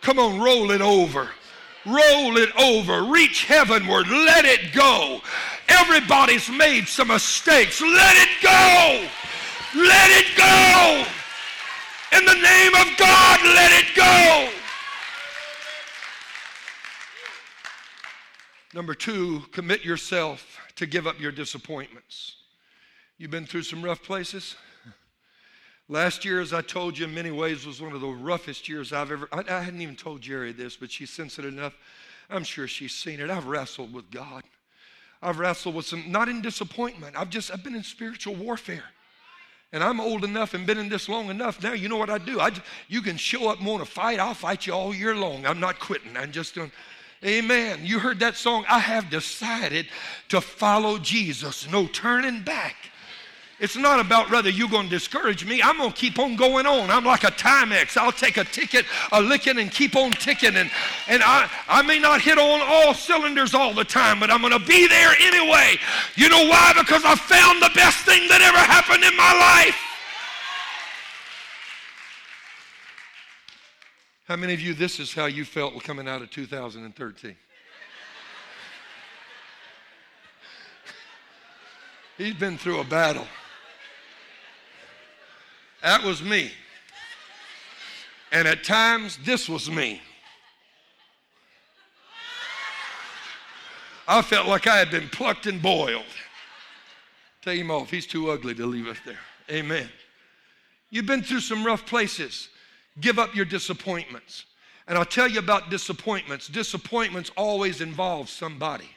[0.00, 1.28] Come on, roll it over.
[1.84, 3.04] Roll it over.
[3.04, 4.08] Reach heavenward.
[4.08, 5.20] Let it go.
[5.68, 7.80] Everybody's made some mistakes.
[7.80, 9.08] Let it go.
[9.74, 11.06] Let it go.
[12.16, 14.50] In the name of God, let it go.
[18.74, 22.36] Number two, commit yourself to give up your disappointments.
[23.18, 24.54] You've been through some rough places?
[25.88, 28.92] Last year, as I told you, in many ways was one of the roughest years
[28.92, 29.28] I've ever.
[29.32, 31.74] I, I hadn't even told Jerry this, but she's sensitive enough.
[32.28, 33.30] I'm sure she's seen it.
[33.30, 34.42] I've wrestled with God.
[35.22, 37.16] I've wrestled with some, not in disappointment.
[37.16, 38.84] I've just, I've been in spiritual warfare.
[39.72, 41.72] And I'm old enough and been in this long enough now.
[41.72, 42.40] You know what I do?
[42.40, 42.52] I,
[42.88, 44.20] you can show up and want to fight.
[44.20, 45.44] I'll fight you all year long.
[45.44, 46.16] I'm not quitting.
[46.16, 46.70] I'm just doing.
[47.24, 47.80] Amen.
[47.82, 48.64] You heard that song?
[48.68, 49.86] I have decided
[50.28, 51.68] to follow Jesus.
[51.70, 52.76] No turning back.
[53.58, 55.62] It's not about whether you're going to discourage me.
[55.62, 56.90] I'm going to keep on going on.
[56.90, 57.96] I'm like a Timex.
[57.96, 60.56] I'll take a ticket, a licking, and keep on ticking.
[60.56, 60.70] And,
[61.08, 64.52] and I, I may not hit on all cylinders all the time, but I'm going
[64.52, 65.76] to be there anyway.
[66.16, 66.74] You know why?
[66.78, 69.80] Because I found the best thing that ever happened in my life.
[74.28, 77.36] How many of you, this is how you felt coming out of 2013?
[82.18, 83.26] He's been through a battle.
[85.86, 86.50] That was me.
[88.32, 90.02] And at times, this was me.
[94.08, 96.02] I felt like I had been plucked and boiled.
[97.40, 97.88] Take him off.
[97.88, 99.20] He's too ugly to leave us there.
[99.48, 99.88] Amen.
[100.90, 102.48] You've been through some rough places.
[103.00, 104.44] Give up your disappointments.
[104.88, 106.48] And I'll tell you about disappointments.
[106.48, 108.90] Disappointments always involve somebody.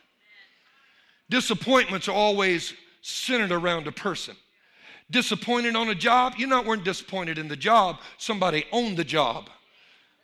[1.29, 2.73] Disappointments are always
[3.03, 4.35] centered around a person
[5.11, 7.99] disappointed on a job, you not weren't disappointed in the job.
[8.17, 9.49] Somebody owned the job.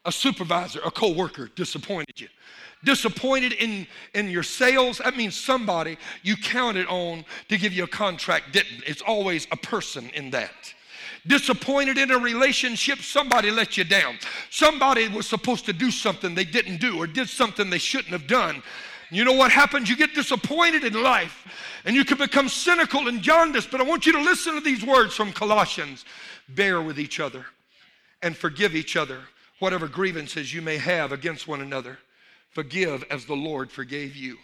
[0.05, 2.27] A supervisor, a co-worker disappointed you.
[2.83, 7.87] Disappointed in, in your sales, that means somebody you counted on to give you a
[7.87, 8.83] contract didn't.
[8.85, 10.53] It's always a person in that
[11.27, 14.17] disappointed in a relationship, somebody let you down.
[14.49, 18.27] Somebody was supposed to do something they didn't do or did something they shouldn't have
[18.27, 18.61] done.
[19.11, 19.89] You know what happens?
[19.89, 21.47] You get disappointed in life
[21.85, 23.71] and you can become cynical and jaundiced.
[23.71, 26.05] But I want you to listen to these words from Colossians
[26.49, 27.45] bear with each other
[28.21, 29.21] and forgive each other,
[29.59, 31.99] whatever grievances you may have against one another.
[32.49, 34.37] Forgive as the Lord forgave you.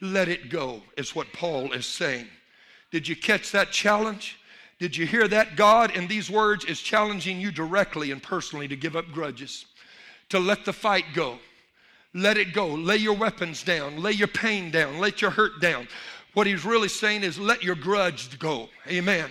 [0.00, 2.28] Let it go, is what Paul is saying.
[2.90, 4.38] Did you catch that challenge?
[4.78, 5.56] Did you hear that?
[5.56, 9.66] God, in these words, is challenging you directly and personally to give up grudges,
[10.28, 11.38] to let the fight go
[12.22, 12.68] let it go.
[12.68, 14.00] Lay your weapons down.
[14.02, 14.98] Lay your pain down.
[14.98, 15.88] Let your hurt down.
[16.34, 18.68] What he's really saying is let your grudge go.
[18.86, 19.30] Amen.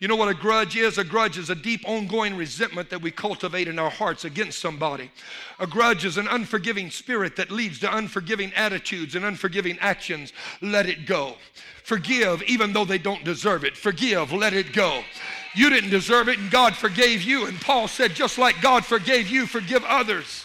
[0.00, 0.98] You know what a grudge is?
[0.98, 5.10] A grudge is a deep, ongoing resentment that we cultivate in our hearts against somebody.
[5.60, 10.32] A grudge is an unforgiving spirit that leads to unforgiving attitudes and unforgiving actions.
[10.60, 11.36] Let it go.
[11.84, 13.76] Forgive even though they don't deserve it.
[13.76, 15.02] Forgive, let it go.
[15.54, 17.46] You didn't deserve it, and God forgave you.
[17.46, 20.44] And Paul said, just like God forgave you, forgive others.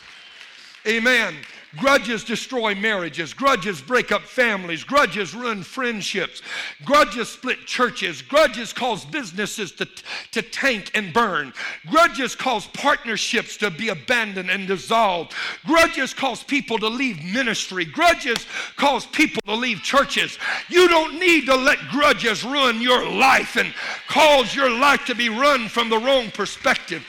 [0.87, 1.35] Amen.
[1.77, 3.31] Grudges destroy marriages.
[3.31, 4.83] Grudges break up families.
[4.83, 6.41] Grudges ruin friendships.
[6.83, 8.23] Grudges split churches.
[8.23, 9.87] Grudges cause businesses to,
[10.31, 11.53] to tank and burn.
[11.87, 15.33] Grudges cause partnerships to be abandoned and dissolved.
[15.63, 17.85] Grudges cause people to leave ministry.
[17.85, 20.39] Grudges cause people to leave churches.
[20.69, 23.71] You don't need to let grudges ruin your life and
[24.07, 27.05] cause your life to be run from the wrong perspective.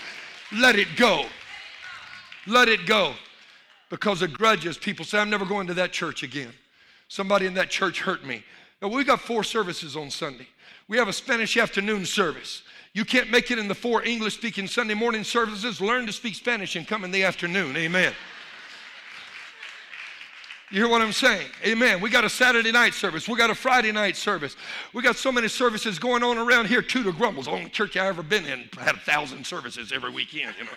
[0.53, 1.25] Let it go.
[2.47, 3.15] Let it go
[3.91, 6.53] because of grudges, people say, I'm never going to that church again.
[7.09, 8.43] Somebody in that church hurt me.
[8.81, 10.47] Now, we got four services on Sunday.
[10.89, 12.63] We have a Spanish afternoon service.
[12.95, 15.81] You can't make it in the four English speaking Sunday morning services.
[15.81, 17.77] Learn to speak Spanish and come in the afternoon.
[17.77, 18.13] Amen.
[20.71, 21.49] You hear what I'm saying?
[21.67, 22.01] Amen.
[22.01, 23.29] We got a Saturday night service.
[23.29, 24.55] We got a Friday night service.
[24.93, 26.81] We got so many services going on around here.
[26.81, 28.69] To Grumbles, the only church I ever been in.
[28.79, 30.55] Had a thousand services every weekend.
[30.59, 30.71] You know.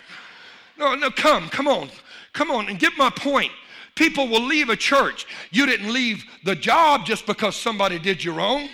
[0.78, 1.88] No, no, come, come on.
[2.32, 3.52] Come on and get my point.
[3.94, 5.26] People will leave a church.
[5.52, 8.68] You didn't leave the job just because somebody did you wrong.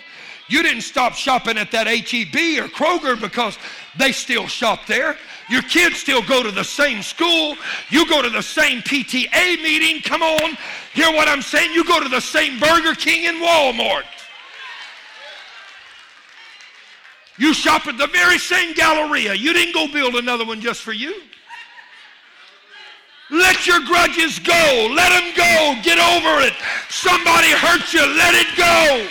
[0.47, 3.57] You didn't stop shopping at that HEB or Kroger because
[3.97, 5.15] they still shop there.
[5.49, 7.55] Your kids still go to the same school.
[7.89, 10.01] You go to the same PTA meeting.
[10.01, 10.57] Come on.
[10.93, 11.71] Hear what I'm saying?
[11.73, 14.03] You go to the same Burger King and Walmart.
[17.37, 19.33] You shop at the very same Galleria.
[19.33, 21.21] You didn't go build another one just for you.
[23.31, 24.91] Let your grudges go.
[24.93, 25.81] Let them go.
[25.81, 26.53] Get over it.
[26.89, 28.01] Somebody hurt you.
[28.01, 29.07] Let it go.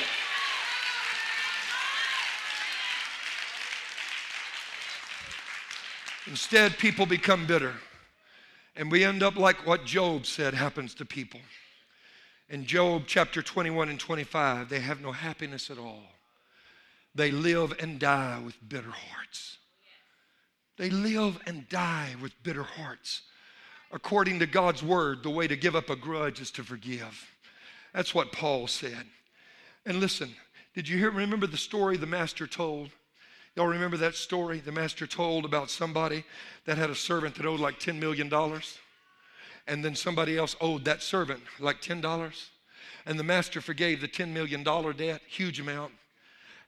[6.26, 7.72] Instead, people become bitter.
[8.76, 11.40] And we end up like what Job said happens to people.
[12.50, 16.02] In Job chapter 21 and 25, they have no happiness at all.
[17.14, 19.56] They live and die with bitter hearts.
[20.76, 23.22] They live and die with bitter hearts
[23.92, 27.29] according to God's word, the way to give up a grudge is to forgive.
[27.92, 29.07] That's what Paul said.
[29.85, 30.35] And listen,
[30.74, 32.90] Did you hear, remember the story the master told?
[33.57, 36.24] Y'all remember that story the master told about somebody
[36.64, 38.33] that had a servant that owed like $10 million?
[39.66, 42.48] And then somebody else owed that servant like $10.
[43.05, 45.92] And the master forgave the $10 million debt, huge amount.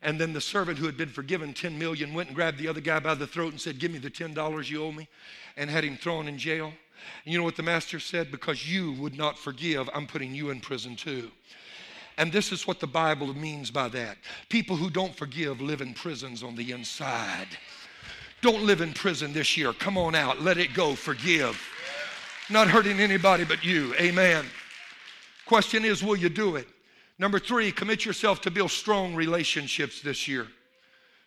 [0.03, 2.81] And then the servant who had been forgiven 10 million went and grabbed the other
[2.81, 5.09] guy by the throat and said, Give me the $10 you owe me,
[5.57, 6.73] and had him thrown in jail.
[7.25, 8.31] And you know what the master said?
[8.31, 11.31] Because you would not forgive, I'm putting you in prison too.
[12.19, 14.19] And this is what the Bible means by that.
[14.49, 17.49] People who don't forgive live in prisons on the inside.
[18.43, 19.73] Don't live in prison this year.
[19.73, 20.43] Come on out.
[20.43, 20.95] Let it go.
[20.95, 21.61] Forgive.
[22.51, 23.95] Not hurting anybody but you.
[23.95, 24.45] Amen.
[25.47, 26.69] Question is, will you do it?
[27.23, 30.49] Number three, commit yourself to build strong relationships this year.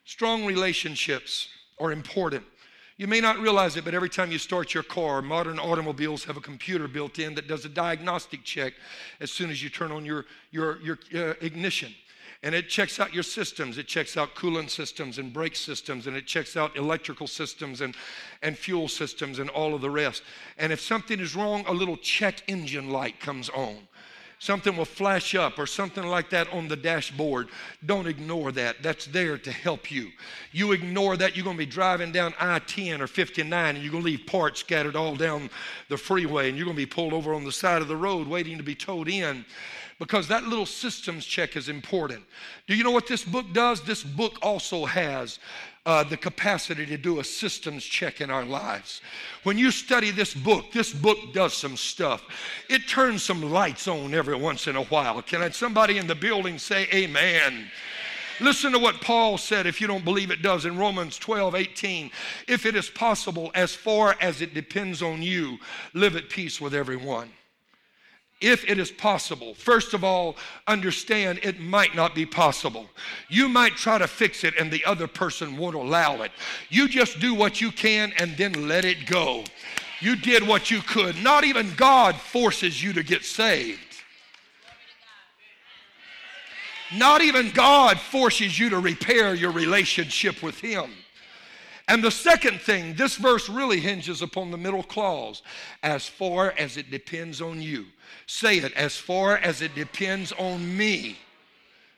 [0.03, 1.47] Strong relationships
[1.79, 2.43] are important.
[2.97, 6.35] You may not realize it, but every time you start your car, modern automobiles have
[6.35, 8.73] a computer built in that does a diagnostic check
[9.21, 11.95] as soon as you turn on your, your, your uh, ignition.
[12.43, 13.77] And it checks out your systems.
[13.77, 17.95] It checks out coolant systems and brake systems, and it checks out electrical systems and,
[18.41, 20.23] and fuel systems and all of the rest.
[20.57, 23.87] And if something is wrong, a little check engine light comes on
[24.39, 27.49] something will flash up or something like that on the dashboard.
[27.85, 28.83] Don't ignore that.
[28.83, 30.11] That's there to help you.
[30.51, 33.91] You ignore that, you're going to be driving down I 10 or 59 and you're
[33.91, 35.49] going to leave parts scattered all down
[35.89, 38.27] the freeway and you're going to be pulled over on the side of the road
[38.27, 39.45] waiting to be towed in
[39.99, 42.23] because that little systems check is important.
[42.67, 43.81] Do you know what this book does?
[43.81, 45.39] This book also has
[45.85, 49.01] uh, the capacity to do a systems check in our lives.
[49.43, 52.23] When you study this book, this book does some stuff.
[52.69, 55.21] It turns some lights on every once in a while.
[55.21, 57.69] Can somebody in the building say amen?
[58.41, 62.11] Listen to what Paul said, if you don't believe it does, in Romans 12 18.
[62.47, 65.57] If it is possible, as far as it depends on you,
[65.93, 67.29] live at peace with everyone
[68.41, 69.53] if it is possible.
[69.53, 70.35] First of all,
[70.67, 72.87] understand it might not be possible.
[73.29, 76.31] You might try to fix it and the other person won't allow it.
[76.69, 79.43] You just do what you can and then let it go.
[80.01, 81.21] You did what you could.
[81.23, 83.79] Not even God forces you to get saved.
[86.93, 90.91] Not even God forces you to repair your relationship with Him.
[91.87, 95.43] And the second thing, this verse really hinges upon the middle clause
[95.83, 97.85] as far as it depends on you.
[98.27, 101.17] Say it, as far as it depends on me.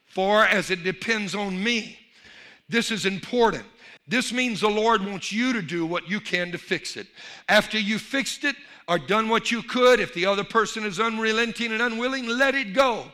[0.08, 2.00] Far as it depends on me.
[2.70, 3.66] This is important.
[4.08, 7.08] This means the Lord wants you to do what you can to fix it.
[7.50, 8.56] After you fixed it
[8.88, 12.74] or done what you could, if the other person is unrelenting and unwilling, let it
[12.74, 13.12] go.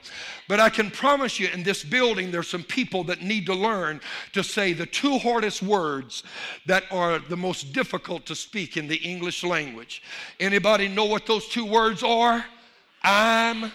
[0.48, 4.02] But I can promise you in this building, there's some people that need to learn
[4.34, 6.24] to say the two hardest words
[6.68, 10.04] that are the most difficult to speak in the English language.
[10.40, 12.46] Anybody know what those two words are?
[13.04, 13.72] I'm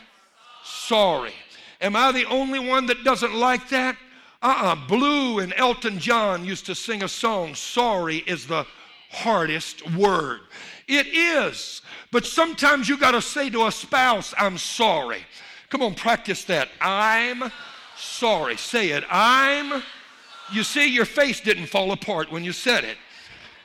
[0.64, 1.32] sorry.
[1.80, 3.96] Am I the only one that doesn't like that?
[4.42, 4.86] Uh-uh.
[4.86, 8.66] Blue and Elton John used to sing a song, Sorry is the
[9.10, 10.40] hardest word.
[10.86, 11.82] It is.
[12.10, 15.24] But sometimes you got to say to a spouse, I'm sorry.
[15.68, 16.68] Come on, practice that.
[16.80, 17.52] I'm
[17.96, 18.56] sorry.
[18.56, 19.04] Say it.
[19.10, 19.82] I'm.
[20.50, 22.96] You see, your face didn't fall apart when you said it.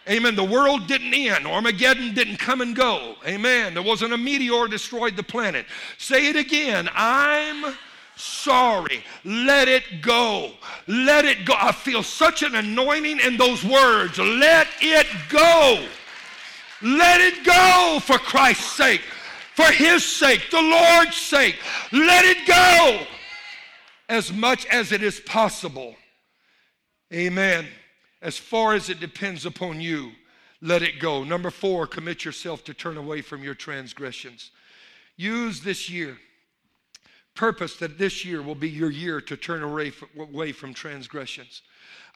[0.10, 0.36] Amen.
[0.36, 1.48] The world didn't end.
[1.48, 3.16] Armageddon didn't come and go.
[3.26, 3.74] Amen.
[3.74, 5.66] There wasn't a meteor destroyed the planet.
[5.98, 6.90] Say it again.
[6.94, 7.76] I'm
[8.18, 9.04] sorry.
[9.24, 10.52] Let it go.
[10.88, 11.54] Let it go.
[11.58, 14.20] I feel such an anointing in those words.
[14.20, 15.88] Let it go.
[16.82, 19.02] Let it go for Christ's sake
[19.56, 21.58] for His sake, the Lord's sake.
[21.92, 23.06] Let it go
[24.10, 25.96] as much as it is possible.
[27.14, 27.68] Amen.
[28.24, 30.14] As far as it depends upon you,
[30.62, 31.26] let it go.
[31.26, 34.52] Number four, commit yourself to turn away from your transgressions.
[35.18, 36.18] Use this year.
[37.36, 39.90] Purpose that this year will be your year to turn away
[40.54, 41.64] from, transgressions.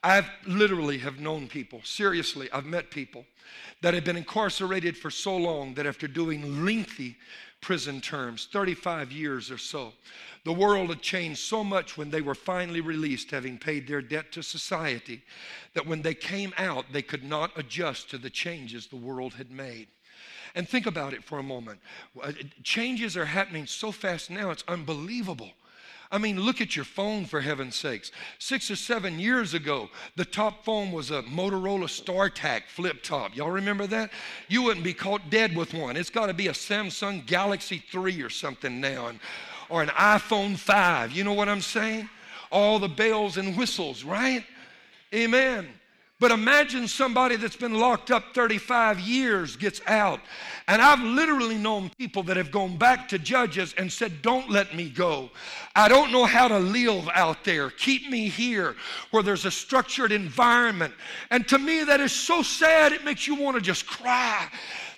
[0.02, 3.26] I've literally have known people, seriously, I've met people
[3.82, 7.16] that have been incarcerated for so long that after doing lengthy
[7.60, 9.92] prison terms, 35 years or so,
[10.44, 14.32] the world had changed so much when they were finally released, having paid their debt
[14.32, 15.22] to society,
[15.74, 19.50] that when they came out, they could not adjust to the changes the world had
[19.50, 19.88] made.
[20.54, 21.80] And think about it for a moment.
[22.20, 22.32] Uh,
[22.62, 25.52] changes are happening so fast now, it's unbelievable.
[26.10, 28.10] I mean, look at your phone for heaven's sakes.
[28.38, 33.36] Six or seven years ago, the top phone was a Motorola StarTAC flip top.
[33.36, 34.10] Y'all remember that?
[34.48, 35.96] You wouldn't be caught dead with one.
[35.96, 39.20] It's got to be a Samsung Galaxy 3 or something now, and,
[39.68, 41.12] or an iPhone 5.
[41.12, 42.08] You know what I'm saying?
[42.50, 44.44] All the bells and whistles, right?
[45.14, 45.68] Amen.
[46.20, 50.20] But imagine somebody that's been locked up 35 years gets out.
[50.66, 54.74] And I've literally known people that have gone back to judges and said, Don't let
[54.74, 55.30] me go.
[55.76, 57.70] I don't know how to live out there.
[57.70, 58.74] Keep me here
[59.12, 60.92] where there's a structured environment.
[61.30, 64.48] And to me, that is so sad, it makes you want to just cry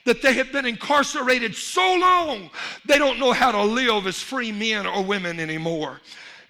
[0.06, 2.50] that they have been incarcerated so long,
[2.86, 6.00] they don't know how to live as free men or women anymore.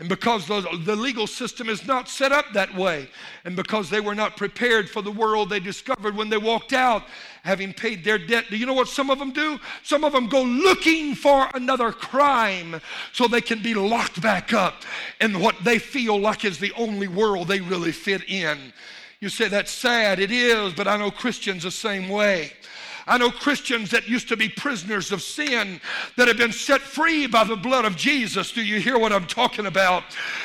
[0.01, 3.07] And because the, legal system is not set up that way,
[3.45, 7.05] and because they were not prepared for the world they discovered when they walked out,
[7.43, 9.61] having paid their debt, do you know what some of them do?
[9.83, 12.81] Some of them go looking for another crime
[13.13, 14.85] so they can be locked back up
[15.21, 18.73] in what they feel like is the only world they really fit in.
[19.21, 20.19] You say that's sad.
[20.19, 22.55] It is, but I know Christians the same way.
[23.11, 25.81] I know Christians that used to be prisoners of sin
[26.17, 28.53] that have been set free by the blood of Jesus.
[28.53, 30.05] Do you hear what I'm talking about?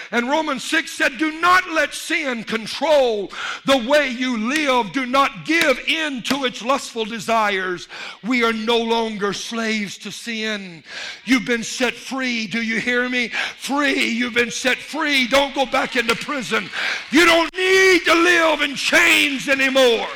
[0.09, 3.31] And Romans 6 said, Do not let sin control
[3.65, 4.93] the way you live.
[4.93, 7.87] Do not give in to its lustful desires.
[8.23, 10.83] We are no longer slaves to sin.
[11.23, 12.47] You've been set free.
[12.47, 13.27] Do you hear me?
[13.59, 14.05] Free.
[14.05, 15.27] You've been set free.
[15.27, 16.67] Don't go back into prison.
[17.11, 20.07] You don't need to live in chains anymore.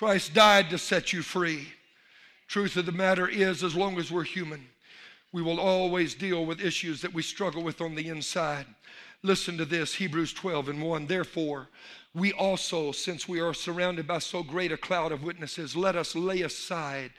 [0.00, 1.68] Christ died to set you free.
[2.48, 4.66] Truth of the matter is, as long as we're human,
[5.30, 8.64] we will always deal with issues that we struggle with on the inside.
[9.22, 11.06] Listen to this Hebrews 12 and 1.
[11.06, 11.68] Therefore,
[12.14, 16.16] we also, since we are surrounded by so great a cloud of witnesses, let us
[16.16, 17.10] lay aside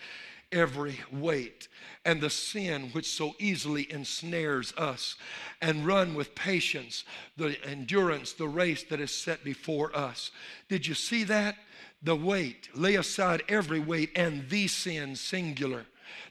[0.52, 1.68] every weight
[2.04, 5.18] and the sin which so easily ensnares us,
[5.62, 7.04] and run with patience
[7.38, 10.32] the endurance, the race that is set before us.
[10.68, 11.58] Did you see that?
[12.04, 15.86] The weight, lay aside every weight and the sin, singular,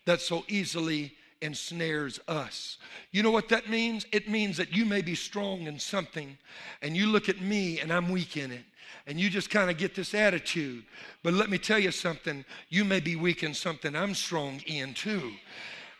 [0.05, 1.13] that so easily
[1.43, 2.79] ensnares us.
[3.13, 4.07] You know what that means?
[4.13, 6.37] It means that you may be strong in something
[6.83, 8.65] and you look at me and I'm weak in it.
[9.07, 10.85] And you just kind of get this attitude.
[11.23, 14.95] But let me tell you something you may be weak in something I'm strong in
[14.95, 15.33] too.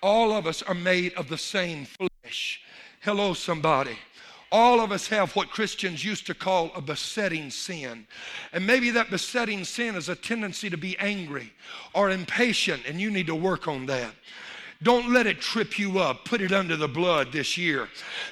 [0.03, 2.61] All of us are made of the same flesh.
[3.01, 3.97] Hello, somebody.
[4.53, 8.07] All of us have what Christians used to call a besetting sin.
[8.53, 11.53] And maybe that besetting sin is a tendency to be angry
[11.95, 14.13] or impatient, and you need to work on that.
[14.83, 16.25] Don't let it trip you up.
[16.25, 17.89] Put it under the blood this year.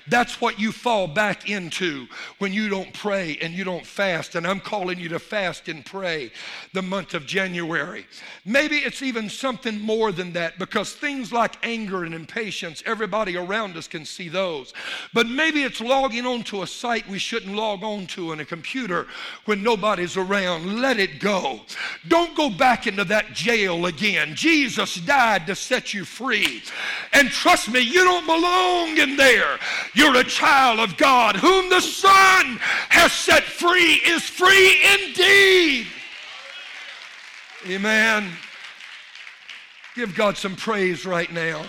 [0.06, 2.06] That's what you fall back into
[2.38, 4.34] when you don't pray and you don't fast.
[4.34, 6.32] And I'm calling you to fast and pray
[6.72, 8.06] the month of January.
[8.46, 13.76] Maybe it's even something more than that because things like anger and impatience, everybody around
[13.76, 14.72] us can see those.
[15.12, 19.06] But maybe it's logging onto a site we shouldn't log on to in a computer
[19.44, 20.80] when nobody's around.
[20.80, 21.60] Let it go.
[22.08, 24.34] Don't go back into that jail again.
[24.34, 26.37] Jesus died to set you free
[27.12, 29.58] And trust me, you don't belong in there.
[29.94, 31.36] You're a child of God.
[31.36, 32.58] Whom the Son
[32.88, 35.86] has set free is free indeed.
[37.66, 38.30] Amen.
[39.94, 41.64] Give God some praise right now.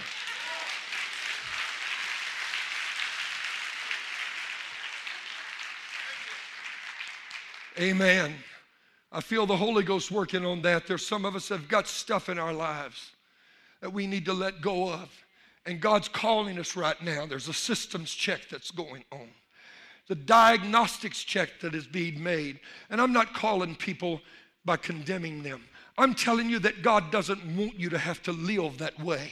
[7.80, 8.36] Amen.
[9.12, 10.86] I feel the Holy Ghost working on that.
[10.86, 13.12] There's some of us have got stuff in our lives
[13.82, 15.10] that we need to let go of.
[15.66, 17.26] And God's calling us right now.
[17.26, 19.30] There's a systems check that's going on,
[20.08, 22.60] the diagnostics check that is being made.
[22.90, 24.22] And I'm not calling people
[24.66, 25.64] by condemning them.
[25.98, 29.32] I'm telling you that God doesn't want you to have to live that way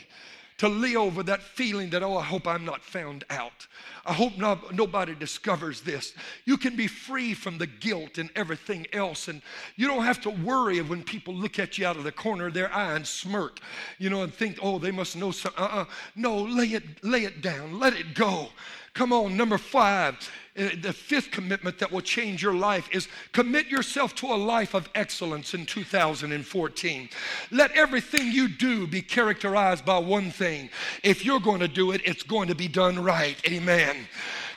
[0.58, 3.68] to live over that feeling that, oh, I hope I'm not found out.
[4.06, 6.14] I hope not, nobody discovers this.
[6.46, 9.28] You can be free from the guilt and everything else.
[9.28, 9.42] And
[9.76, 12.54] you don't have to worry when people look at you out of the corner of
[12.54, 13.60] their eye and smirk,
[14.00, 15.64] you know, and think, oh, they must know something.
[15.64, 15.86] Uh-uh.
[16.16, 17.80] No, lay it, lay it down.
[17.80, 18.50] Let it go.
[18.94, 20.16] Come on, number five,
[20.58, 24.74] Uh, the fifth commitment that will change your life is commit yourself to a life
[24.74, 27.10] of excellence in 2014.
[27.52, 30.70] Let everything you do be characterized by one thing.
[31.04, 33.40] If you're going to do it, it's going to be done right.
[33.48, 34.08] Amen.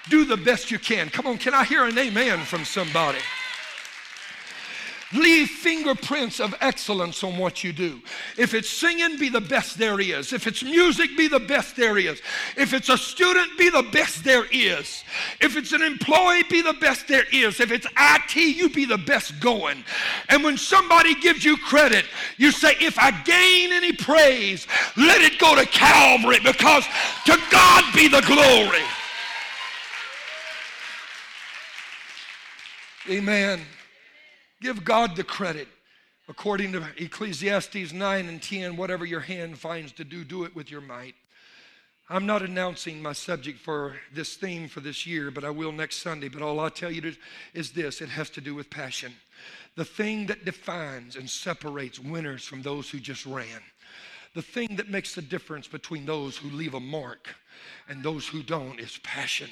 [0.08, 1.10] Do the best you can.
[1.10, 3.18] Come on, can I hear an amen from somebody?
[5.12, 8.00] Leave fingerprints of excellence on what you do.
[8.38, 10.32] If it's singing, be the best there is.
[10.32, 12.22] If it's music, be the best there is.
[12.56, 15.02] If it's a student, be the best there is.
[15.40, 17.58] If it's an employee, be the best there is.
[17.58, 19.82] If it's IT, you be the best going.
[20.28, 22.04] And when somebody gives you credit,
[22.36, 26.84] you say, if I gain any praise, let it go to Calvary because
[27.26, 28.84] to God be the glory.
[33.08, 33.60] Amen.
[34.60, 35.68] Give God the credit.
[36.28, 40.70] According to Ecclesiastes 9 and 10, whatever your hand finds to do, do it with
[40.70, 41.14] your might.
[42.08, 46.02] I'm not announcing my subject for this theme for this year, but I will next
[46.02, 46.28] Sunday.
[46.28, 47.14] But all I'll tell you
[47.54, 49.12] is this it has to do with passion.
[49.76, 53.62] The thing that defines and separates winners from those who just ran.
[54.34, 57.34] The thing that makes the difference between those who leave a mark
[57.88, 59.50] and those who don't is passion.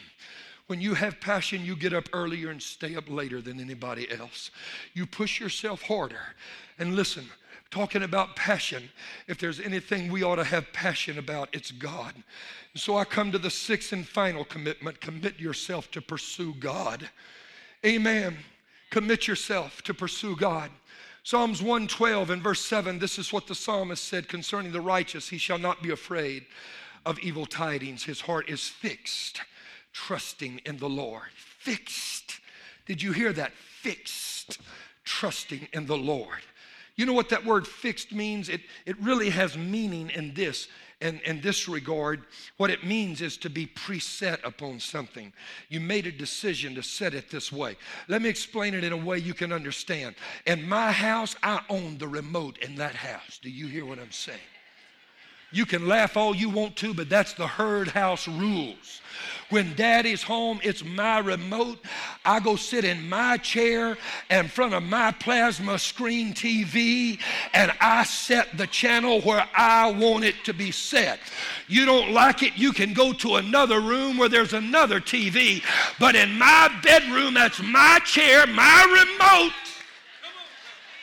[0.69, 4.51] When you have passion, you get up earlier and stay up later than anybody else.
[4.95, 6.35] You push yourself harder.
[6.79, 7.27] And listen,
[7.71, 8.91] talking about passion,
[9.27, 12.15] if there's anything we ought to have passion about, it's God.
[12.15, 17.09] And so I come to the sixth and final commitment commit yourself to pursue God.
[17.85, 18.37] Amen.
[18.91, 20.71] Commit yourself to pursue God.
[21.23, 25.39] Psalms 112 and verse 7, this is what the psalmist said concerning the righteous He
[25.39, 26.47] shall not be afraid
[27.05, 28.05] of evil tidings.
[28.05, 29.41] His heart is fixed,
[29.93, 31.31] trusting in the Lord.
[31.35, 32.41] Fixed.
[32.87, 33.53] Did you hear that?
[33.53, 34.59] Fixed,
[35.05, 36.41] trusting in the Lord.
[36.97, 38.49] You know what that word fixed means?
[38.49, 40.69] It, it really has meaning in this.
[41.01, 42.25] In, in this regard,
[42.57, 45.33] what it means is to be preset upon something.
[45.69, 47.77] You made a decision to set it this way.
[48.09, 50.17] Let me explain it in a way you can understand.
[50.45, 53.39] In my house, I own the remote in that house.
[53.41, 54.41] Do you hear what I'm saying?
[55.51, 59.01] You can laugh all you want to, but that's the herd house rules.
[59.51, 61.79] When daddy's home, it's my remote.
[62.23, 63.97] I go sit in my chair
[64.29, 67.19] in front of my plasma screen TV
[67.55, 71.19] and I set the channel where I want it to be set.
[71.67, 75.63] You don't like it, you can go to another room where there's another TV.
[75.99, 79.53] But in my bedroom, that's my chair, my remote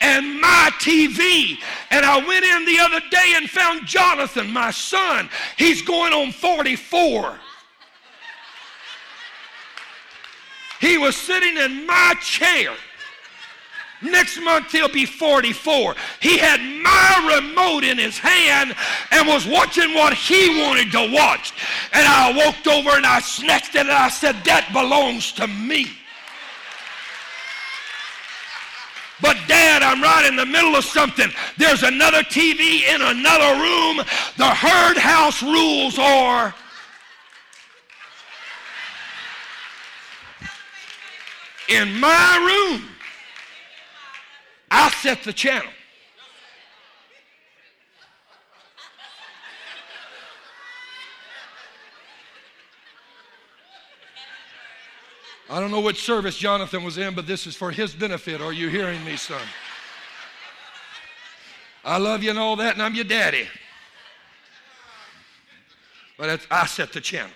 [0.00, 1.58] and my TV.
[1.90, 5.28] And I went in the other day and found Jonathan, my son.
[5.56, 7.38] He's going on 44.
[10.80, 12.74] He was sitting in my chair.
[14.02, 15.94] Next month he'll be 44.
[16.20, 18.74] He had my remote in his hand
[19.10, 21.54] and was watching what he wanted to watch.
[21.92, 25.88] And I walked over and I snatched it and I said, That belongs to me.
[29.22, 31.30] But, Dad, I'm right in the middle of something.
[31.56, 34.04] There's another TV in another room.
[34.36, 36.54] The herd house rules are.
[41.68, 42.88] In my room,
[44.70, 45.72] I set the channel.
[55.48, 58.40] I don't know which service Jonathan was in, but this is for his benefit.
[58.40, 59.40] Are you hearing me, son?
[61.84, 63.46] I love you and all that, and I'm your daddy.
[66.18, 67.30] But I set the channel.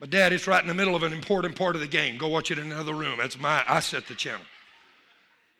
[0.00, 2.18] But dad, it's right in the middle of an important part of the game.
[2.18, 3.18] Go watch it in another room.
[3.18, 4.44] That's my, I set the channel.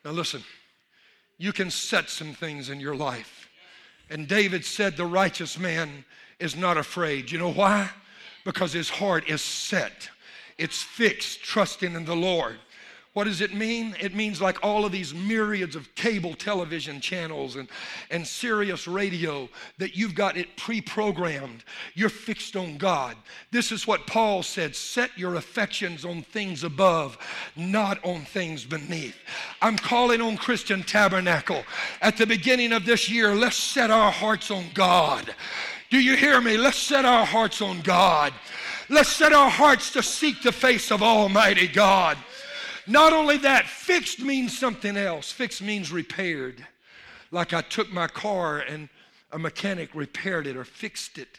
[0.04, 0.42] Now listen,
[1.38, 3.48] you can set some things in your life.
[4.10, 6.04] And David said, The righteous man
[6.38, 7.30] is not afraid.
[7.30, 7.90] You know why?
[8.44, 10.10] Because his heart is set
[10.60, 12.58] it's fixed, trusting in the Lord.
[13.12, 13.96] What does it mean?
[13.98, 17.68] It means like all of these myriads of cable television channels and,
[18.08, 19.48] and Sirius radio
[19.78, 21.64] that you've got it pre programmed.
[21.94, 23.16] You're fixed on God.
[23.50, 27.18] This is what Paul said set your affections on things above,
[27.56, 29.16] not on things beneath.
[29.60, 31.64] I'm calling on Christian Tabernacle.
[32.00, 35.34] At the beginning of this year, let's set our hearts on God.
[35.90, 36.56] Do you hear me?
[36.56, 38.32] Let's set our hearts on God.
[38.92, 42.18] Let's set our hearts to seek the face of Almighty God.
[42.88, 45.30] Not only that, fixed means something else.
[45.30, 46.66] Fixed means repaired.
[47.30, 48.88] Like I took my car and
[49.30, 51.38] a mechanic repaired it or fixed it.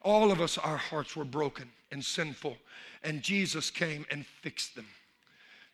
[0.00, 2.56] All of us, our hearts were broken and sinful,
[3.04, 4.86] and Jesus came and fixed them.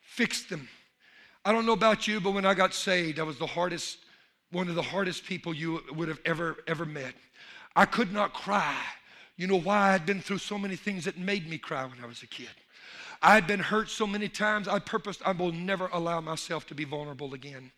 [0.01, 0.67] Fixed them.
[1.45, 3.99] I don't know about you, but when I got saved, I was the hardest,
[4.51, 7.13] one of the hardest people you would have ever, ever met.
[7.77, 8.75] I could not cry
[9.37, 9.93] you know why?
[9.93, 12.49] I'd been through so many things that made me cry when I was a kid.
[13.21, 16.83] I'd been hurt so many times, I purposed I will never allow myself to be
[16.83, 17.71] vulnerable again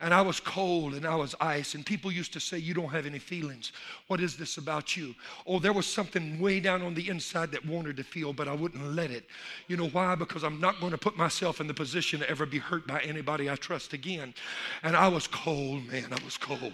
[0.00, 1.74] and I was cold and I was ice.
[1.74, 3.72] And people used to say, You don't have any feelings.
[4.08, 5.14] What is this about you?
[5.46, 8.54] Oh, there was something way down on the inside that wanted to feel, but I
[8.54, 9.26] wouldn't let it.
[9.68, 10.14] You know why?
[10.14, 13.00] Because I'm not going to put myself in the position to ever be hurt by
[13.00, 14.34] anybody I trust again.
[14.82, 16.06] And I was cold, man.
[16.10, 16.72] I was cold.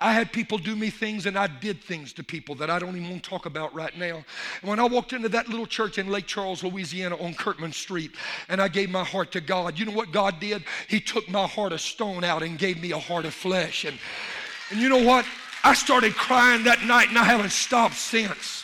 [0.00, 2.96] I had people do me things and I did things to people that I don't
[2.96, 4.24] even want to talk about right now.
[4.60, 8.12] And when I walked into that little church in Lake Charles, Louisiana on Kirkman Street,
[8.48, 10.64] and I gave my heart to God, you know what God did?
[10.88, 13.84] He took my heart of stone out and and gave me a heart of flesh.
[13.84, 13.98] And,
[14.70, 15.26] and you know what?
[15.64, 18.62] I started crying that night and I haven't stopped since.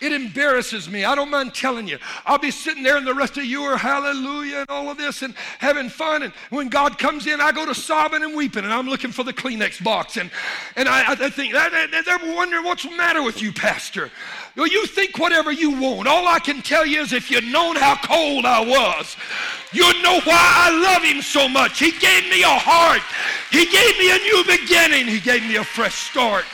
[0.00, 1.04] It embarrasses me.
[1.04, 1.98] I don't mind telling you.
[2.24, 5.22] I'll be sitting there and the rest of you are hallelujah and all of this
[5.22, 6.22] and having fun.
[6.22, 9.24] And when God comes in, I go to sobbing and weeping and I'm looking for
[9.24, 10.18] the Kleenex box.
[10.18, 10.30] And,
[10.76, 14.10] and I, I think, they're wondering what's the matter with you, Pastor.
[14.54, 16.06] Well, you think whatever you want.
[16.06, 19.16] All I can tell you is if you'd known how cold I was,
[19.72, 21.78] you'd know why I love him so much.
[21.78, 23.02] He gave me a heart.
[23.50, 25.06] He gave me a new beginning.
[25.06, 26.44] He gave me a fresh start.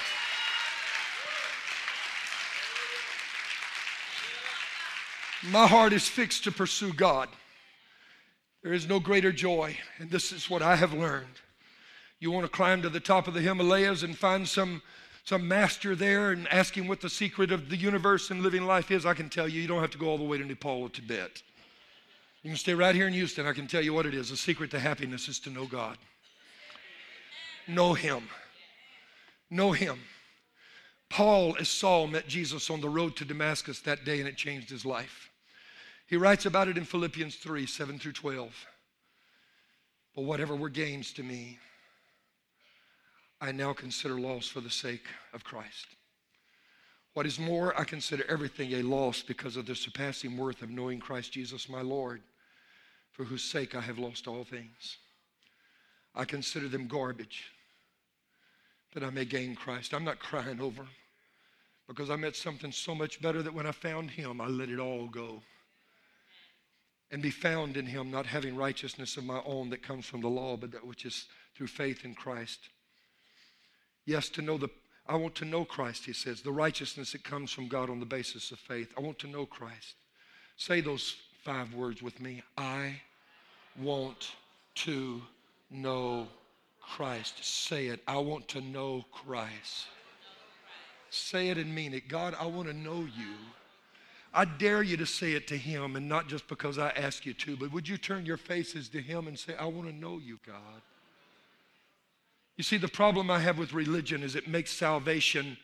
[5.50, 7.28] My heart is fixed to pursue God.
[8.62, 11.40] There is no greater joy, and this is what I have learned.
[12.20, 14.82] You want to climb to the top of the Himalayas and find some
[15.24, 18.90] some master there and ask him what the secret of the universe and living life
[18.90, 20.82] is, I can tell you, you don't have to go all the way to Nepal
[20.82, 21.42] or Tibet.
[22.42, 23.46] You can stay right here in Houston.
[23.46, 24.30] I can tell you what it is.
[24.30, 25.96] The secret to happiness is to know God.
[27.68, 28.28] Know Him.
[29.48, 30.00] Know Him.
[31.08, 34.70] Paul, as Saul, met Jesus on the road to Damascus that day and it changed
[34.70, 35.30] his life.
[36.06, 38.66] He writes about it in Philippians 3 7 through 12.
[40.16, 41.58] But whatever were gains to me,
[43.40, 45.86] I now consider loss for the sake of Christ.
[47.14, 50.98] What is more, I consider everything a loss because of the surpassing worth of knowing
[50.98, 52.22] Christ Jesus my Lord,
[53.12, 54.96] for whose sake I have lost all things.
[56.14, 57.44] I consider them garbage
[58.94, 59.94] that I may gain Christ.
[59.94, 60.86] I'm not crying over
[61.88, 64.78] because I met something so much better that when I found Him, I let it
[64.78, 65.42] all go.
[67.10, 70.28] And be found in Him, not having righteousness of my own that comes from the
[70.28, 72.68] law, but that which is through faith in Christ
[74.04, 74.68] Yes, to know the
[75.06, 78.06] I want to know Christ, he says, the righteousness that comes from God on the
[78.06, 78.94] basis of faith.
[78.96, 79.96] I want to know Christ.
[80.56, 82.42] Say those five words with me.
[82.56, 83.00] I
[83.80, 84.32] want
[84.76, 85.20] to
[85.70, 86.28] know
[86.80, 87.44] Christ.
[87.44, 88.00] Say it.
[88.06, 89.86] I want to know Christ.
[91.10, 92.08] Say it and mean it.
[92.08, 93.34] God, I want to know you.
[94.34, 97.34] I dare you to say it to him and not just because I ask you
[97.34, 100.18] to, but would you turn your faces to him and say, I want to know
[100.18, 100.80] you, God?
[102.56, 105.58] You see, the problem I have with religion is it makes salvation,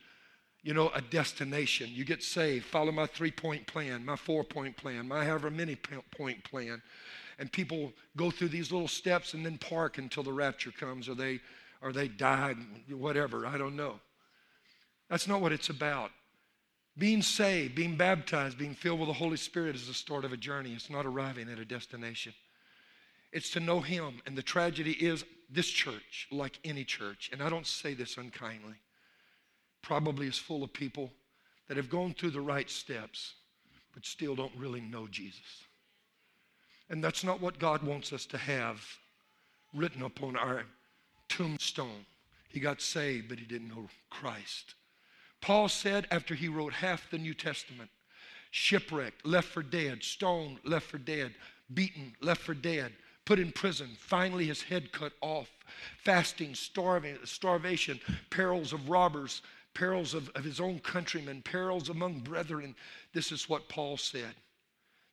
[0.63, 1.89] you know, a destination.
[1.91, 5.75] You get saved, follow my three point plan, my four point plan, my however many
[5.75, 6.81] point plan.
[7.37, 11.15] And people go through these little steps and then park until the rapture comes or
[11.15, 11.39] they,
[11.81, 12.55] or they die,
[12.89, 13.99] whatever, I don't know.
[15.09, 16.11] That's not what it's about.
[16.97, 20.37] Being saved, being baptized, being filled with the Holy Spirit is the start of a
[20.37, 20.73] journey.
[20.73, 22.33] It's not arriving at a destination.
[23.31, 24.21] It's to know Him.
[24.25, 28.75] And the tragedy is this church, like any church, and I don't say this unkindly,
[29.81, 31.11] probably is full of people
[31.67, 33.35] that have gone through the right steps,
[33.93, 35.63] but still don't really know Jesus.
[36.89, 38.83] And that's not what God wants us to have
[39.73, 40.63] written upon our
[41.27, 42.05] tombstone.
[42.49, 44.73] He got saved, but he didn't know Christ.
[45.41, 47.89] Paul said after he wrote half the New Testament,
[48.51, 51.33] shipwrecked, left for dead, stoned, left for dead,
[51.73, 52.91] beaten, left for dead,
[53.25, 55.49] put in prison, finally his head cut off,
[56.03, 57.99] fasting, starving, starvation,
[58.31, 59.43] perils of robbers,
[59.79, 62.75] perils of, of his own countrymen, perils among brethren.
[63.13, 64.35] This is what Paul said.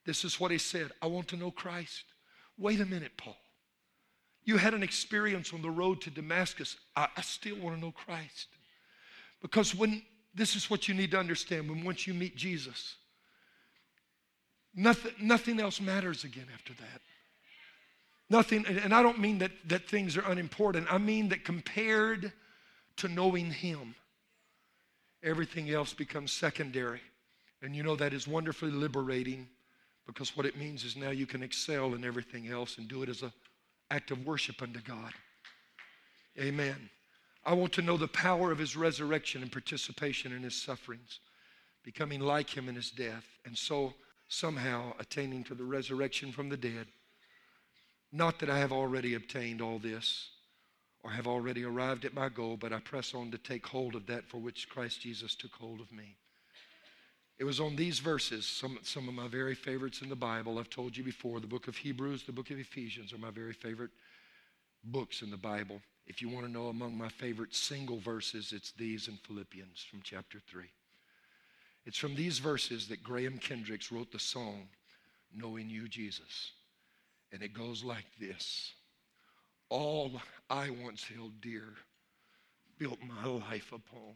[0.05, 0.91] This is what he said.
[1.01, 2.05] I want to know Christ.
[2.59, 3.37] Wait a minute, Paul.
[4.45, 6.77] You had an experience on the road to Damascus.
[6.97, 8.49] I, I still want to know Christ.
[9.41, 10.03] Because when
[10.35, 12.97] this is what you need to understand when once you meet Jesus,
[14.75, 17.01] nothing, nothing else matters again after that.
[18.29, 20.93] Nothing, and I don't mean that, that things are unimportant.
[20.93, 22.33] I mean that compared
[22.97, 23.95] to knowing Him,
[25.27, 27.03] everything else becomes secondary.
[27.63, 29.49] And you know that is wonderfully liberating
[30.07, 33.09] because what it means is now you can excel in everything else and do it
[33.09, 33.33] as an
[33.91, 35.13] act of worship unto God.
[36.39, 36.89] Amen.
[37.45, 41.21] I want to know the power of His resurrection and participation in His sufferings,
[41.85, 43.95] becoming like Him in His death, and so
[44.29, 46.87] somehow attaining to the resurrection from the dead
[48.13, 50.31] not that I have already obtained all this
[51.07, 54.07] or have already arrived at my goal, but I press on to take hold of
[54.07, 56.17] that for which Christ Jesus took hold of me.
[57.39, 60.59] It was on these verses, some, some of my very favorites in the Bible.
[60.59, 63.53] I've told you before, the book of Hebrews, the book of Ephesians are my very
[63.53, 63.93] favorite
[64.83, 65.81] books in the Bible.
[66.09, 70.01] If you want to know among my favorite single verses, it's these in Philippians from
[70.03, 70.65] chapter 3.
[71.85, 74.67] It's from these verses that Graham Kendricks wrote the song,
[75.33, 76.51] Knowing You, Jesus.
[77.31, 78.73] And it goes like this
[79.69, 81.75] All I once held dear,
[82.79, 84.15] built my life upon.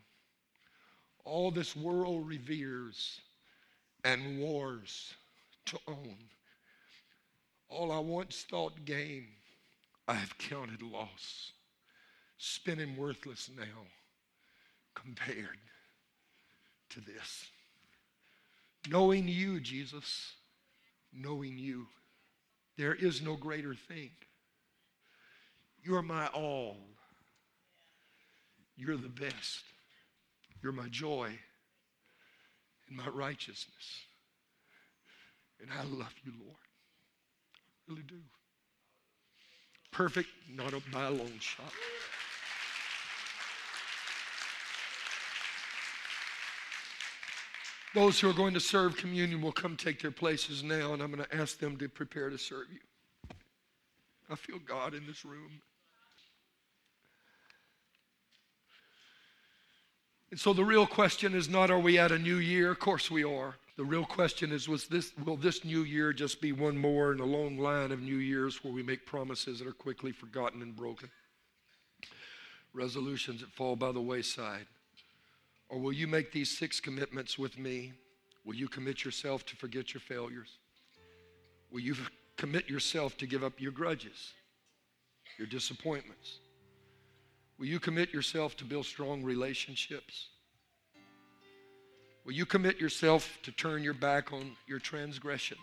[1.24, 3.20] All this world reveres
[4.04, 5.14] and wars
[5.66, 6.16] to own.
[7.68, 9.26] All I once thought gain,
[10.08, 11.52] I have counted loss,
[12.38, 13.86] spinning worthless now
[14.94, 15.58] compared
[16.90, 17.46] to this.
[18.88, 20.32] Knowing you, Jesus,
[21.12, 21.86] knowing you,
[22.76, 24.10] there is no greater thing.
[25.82, 26.76] You're my all.
[28.76, 29.62] You're the best.
[30.62, 31.30] You're my joy
[32.88, 34.04] and my righteousness.
[35.60, 36.56] And I love you, Lord.
[37.88, 38.20] I really do.
[39.90, 41.72] Perfect, not by a long shot.
[47.92, 51.10] Those who are going to serve communion will come take their places now, and I'm
[51.10, 52.78] going to ask them to prepare to serve you.
[54.30, 55.60] I feel God in this room.
[60.30, 62.70] And so the real question is not are we at a new year?
[62.70, 63.56] Of course we are.
[63.76, 67.20] The real question is was this will this new year just be one more in
[67.20, 70.76] a long line of new years where we make promises that are quickly forgotten and
[70.76, 71.10] broken?
[72.72, 74.66] Resolutions that fall by the wayside.
[75.68, 77.92] Or will you make these six commitments with me?
[78.44, 80.58] Will you commit yourself to forget your failures?
[81.72, 81.96] Will you
[82.36, 84.32] commit yourself to give up your grudges,
[85.38, 86.38] your disappointments?
[87.60, 90.28] Will you commit yourself to build strong relationships?
[92.24, 95.60] Will you commit yourself to turn your back on your transgressions?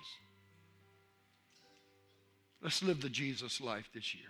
[2.61, 4.29] Let's live the Jesus life this year.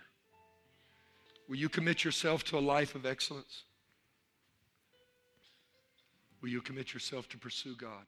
[1.46, 3.64] Will you commit yourself to a life of excellence?
[6.40, 8.06] Will you commit yourself to pursue God?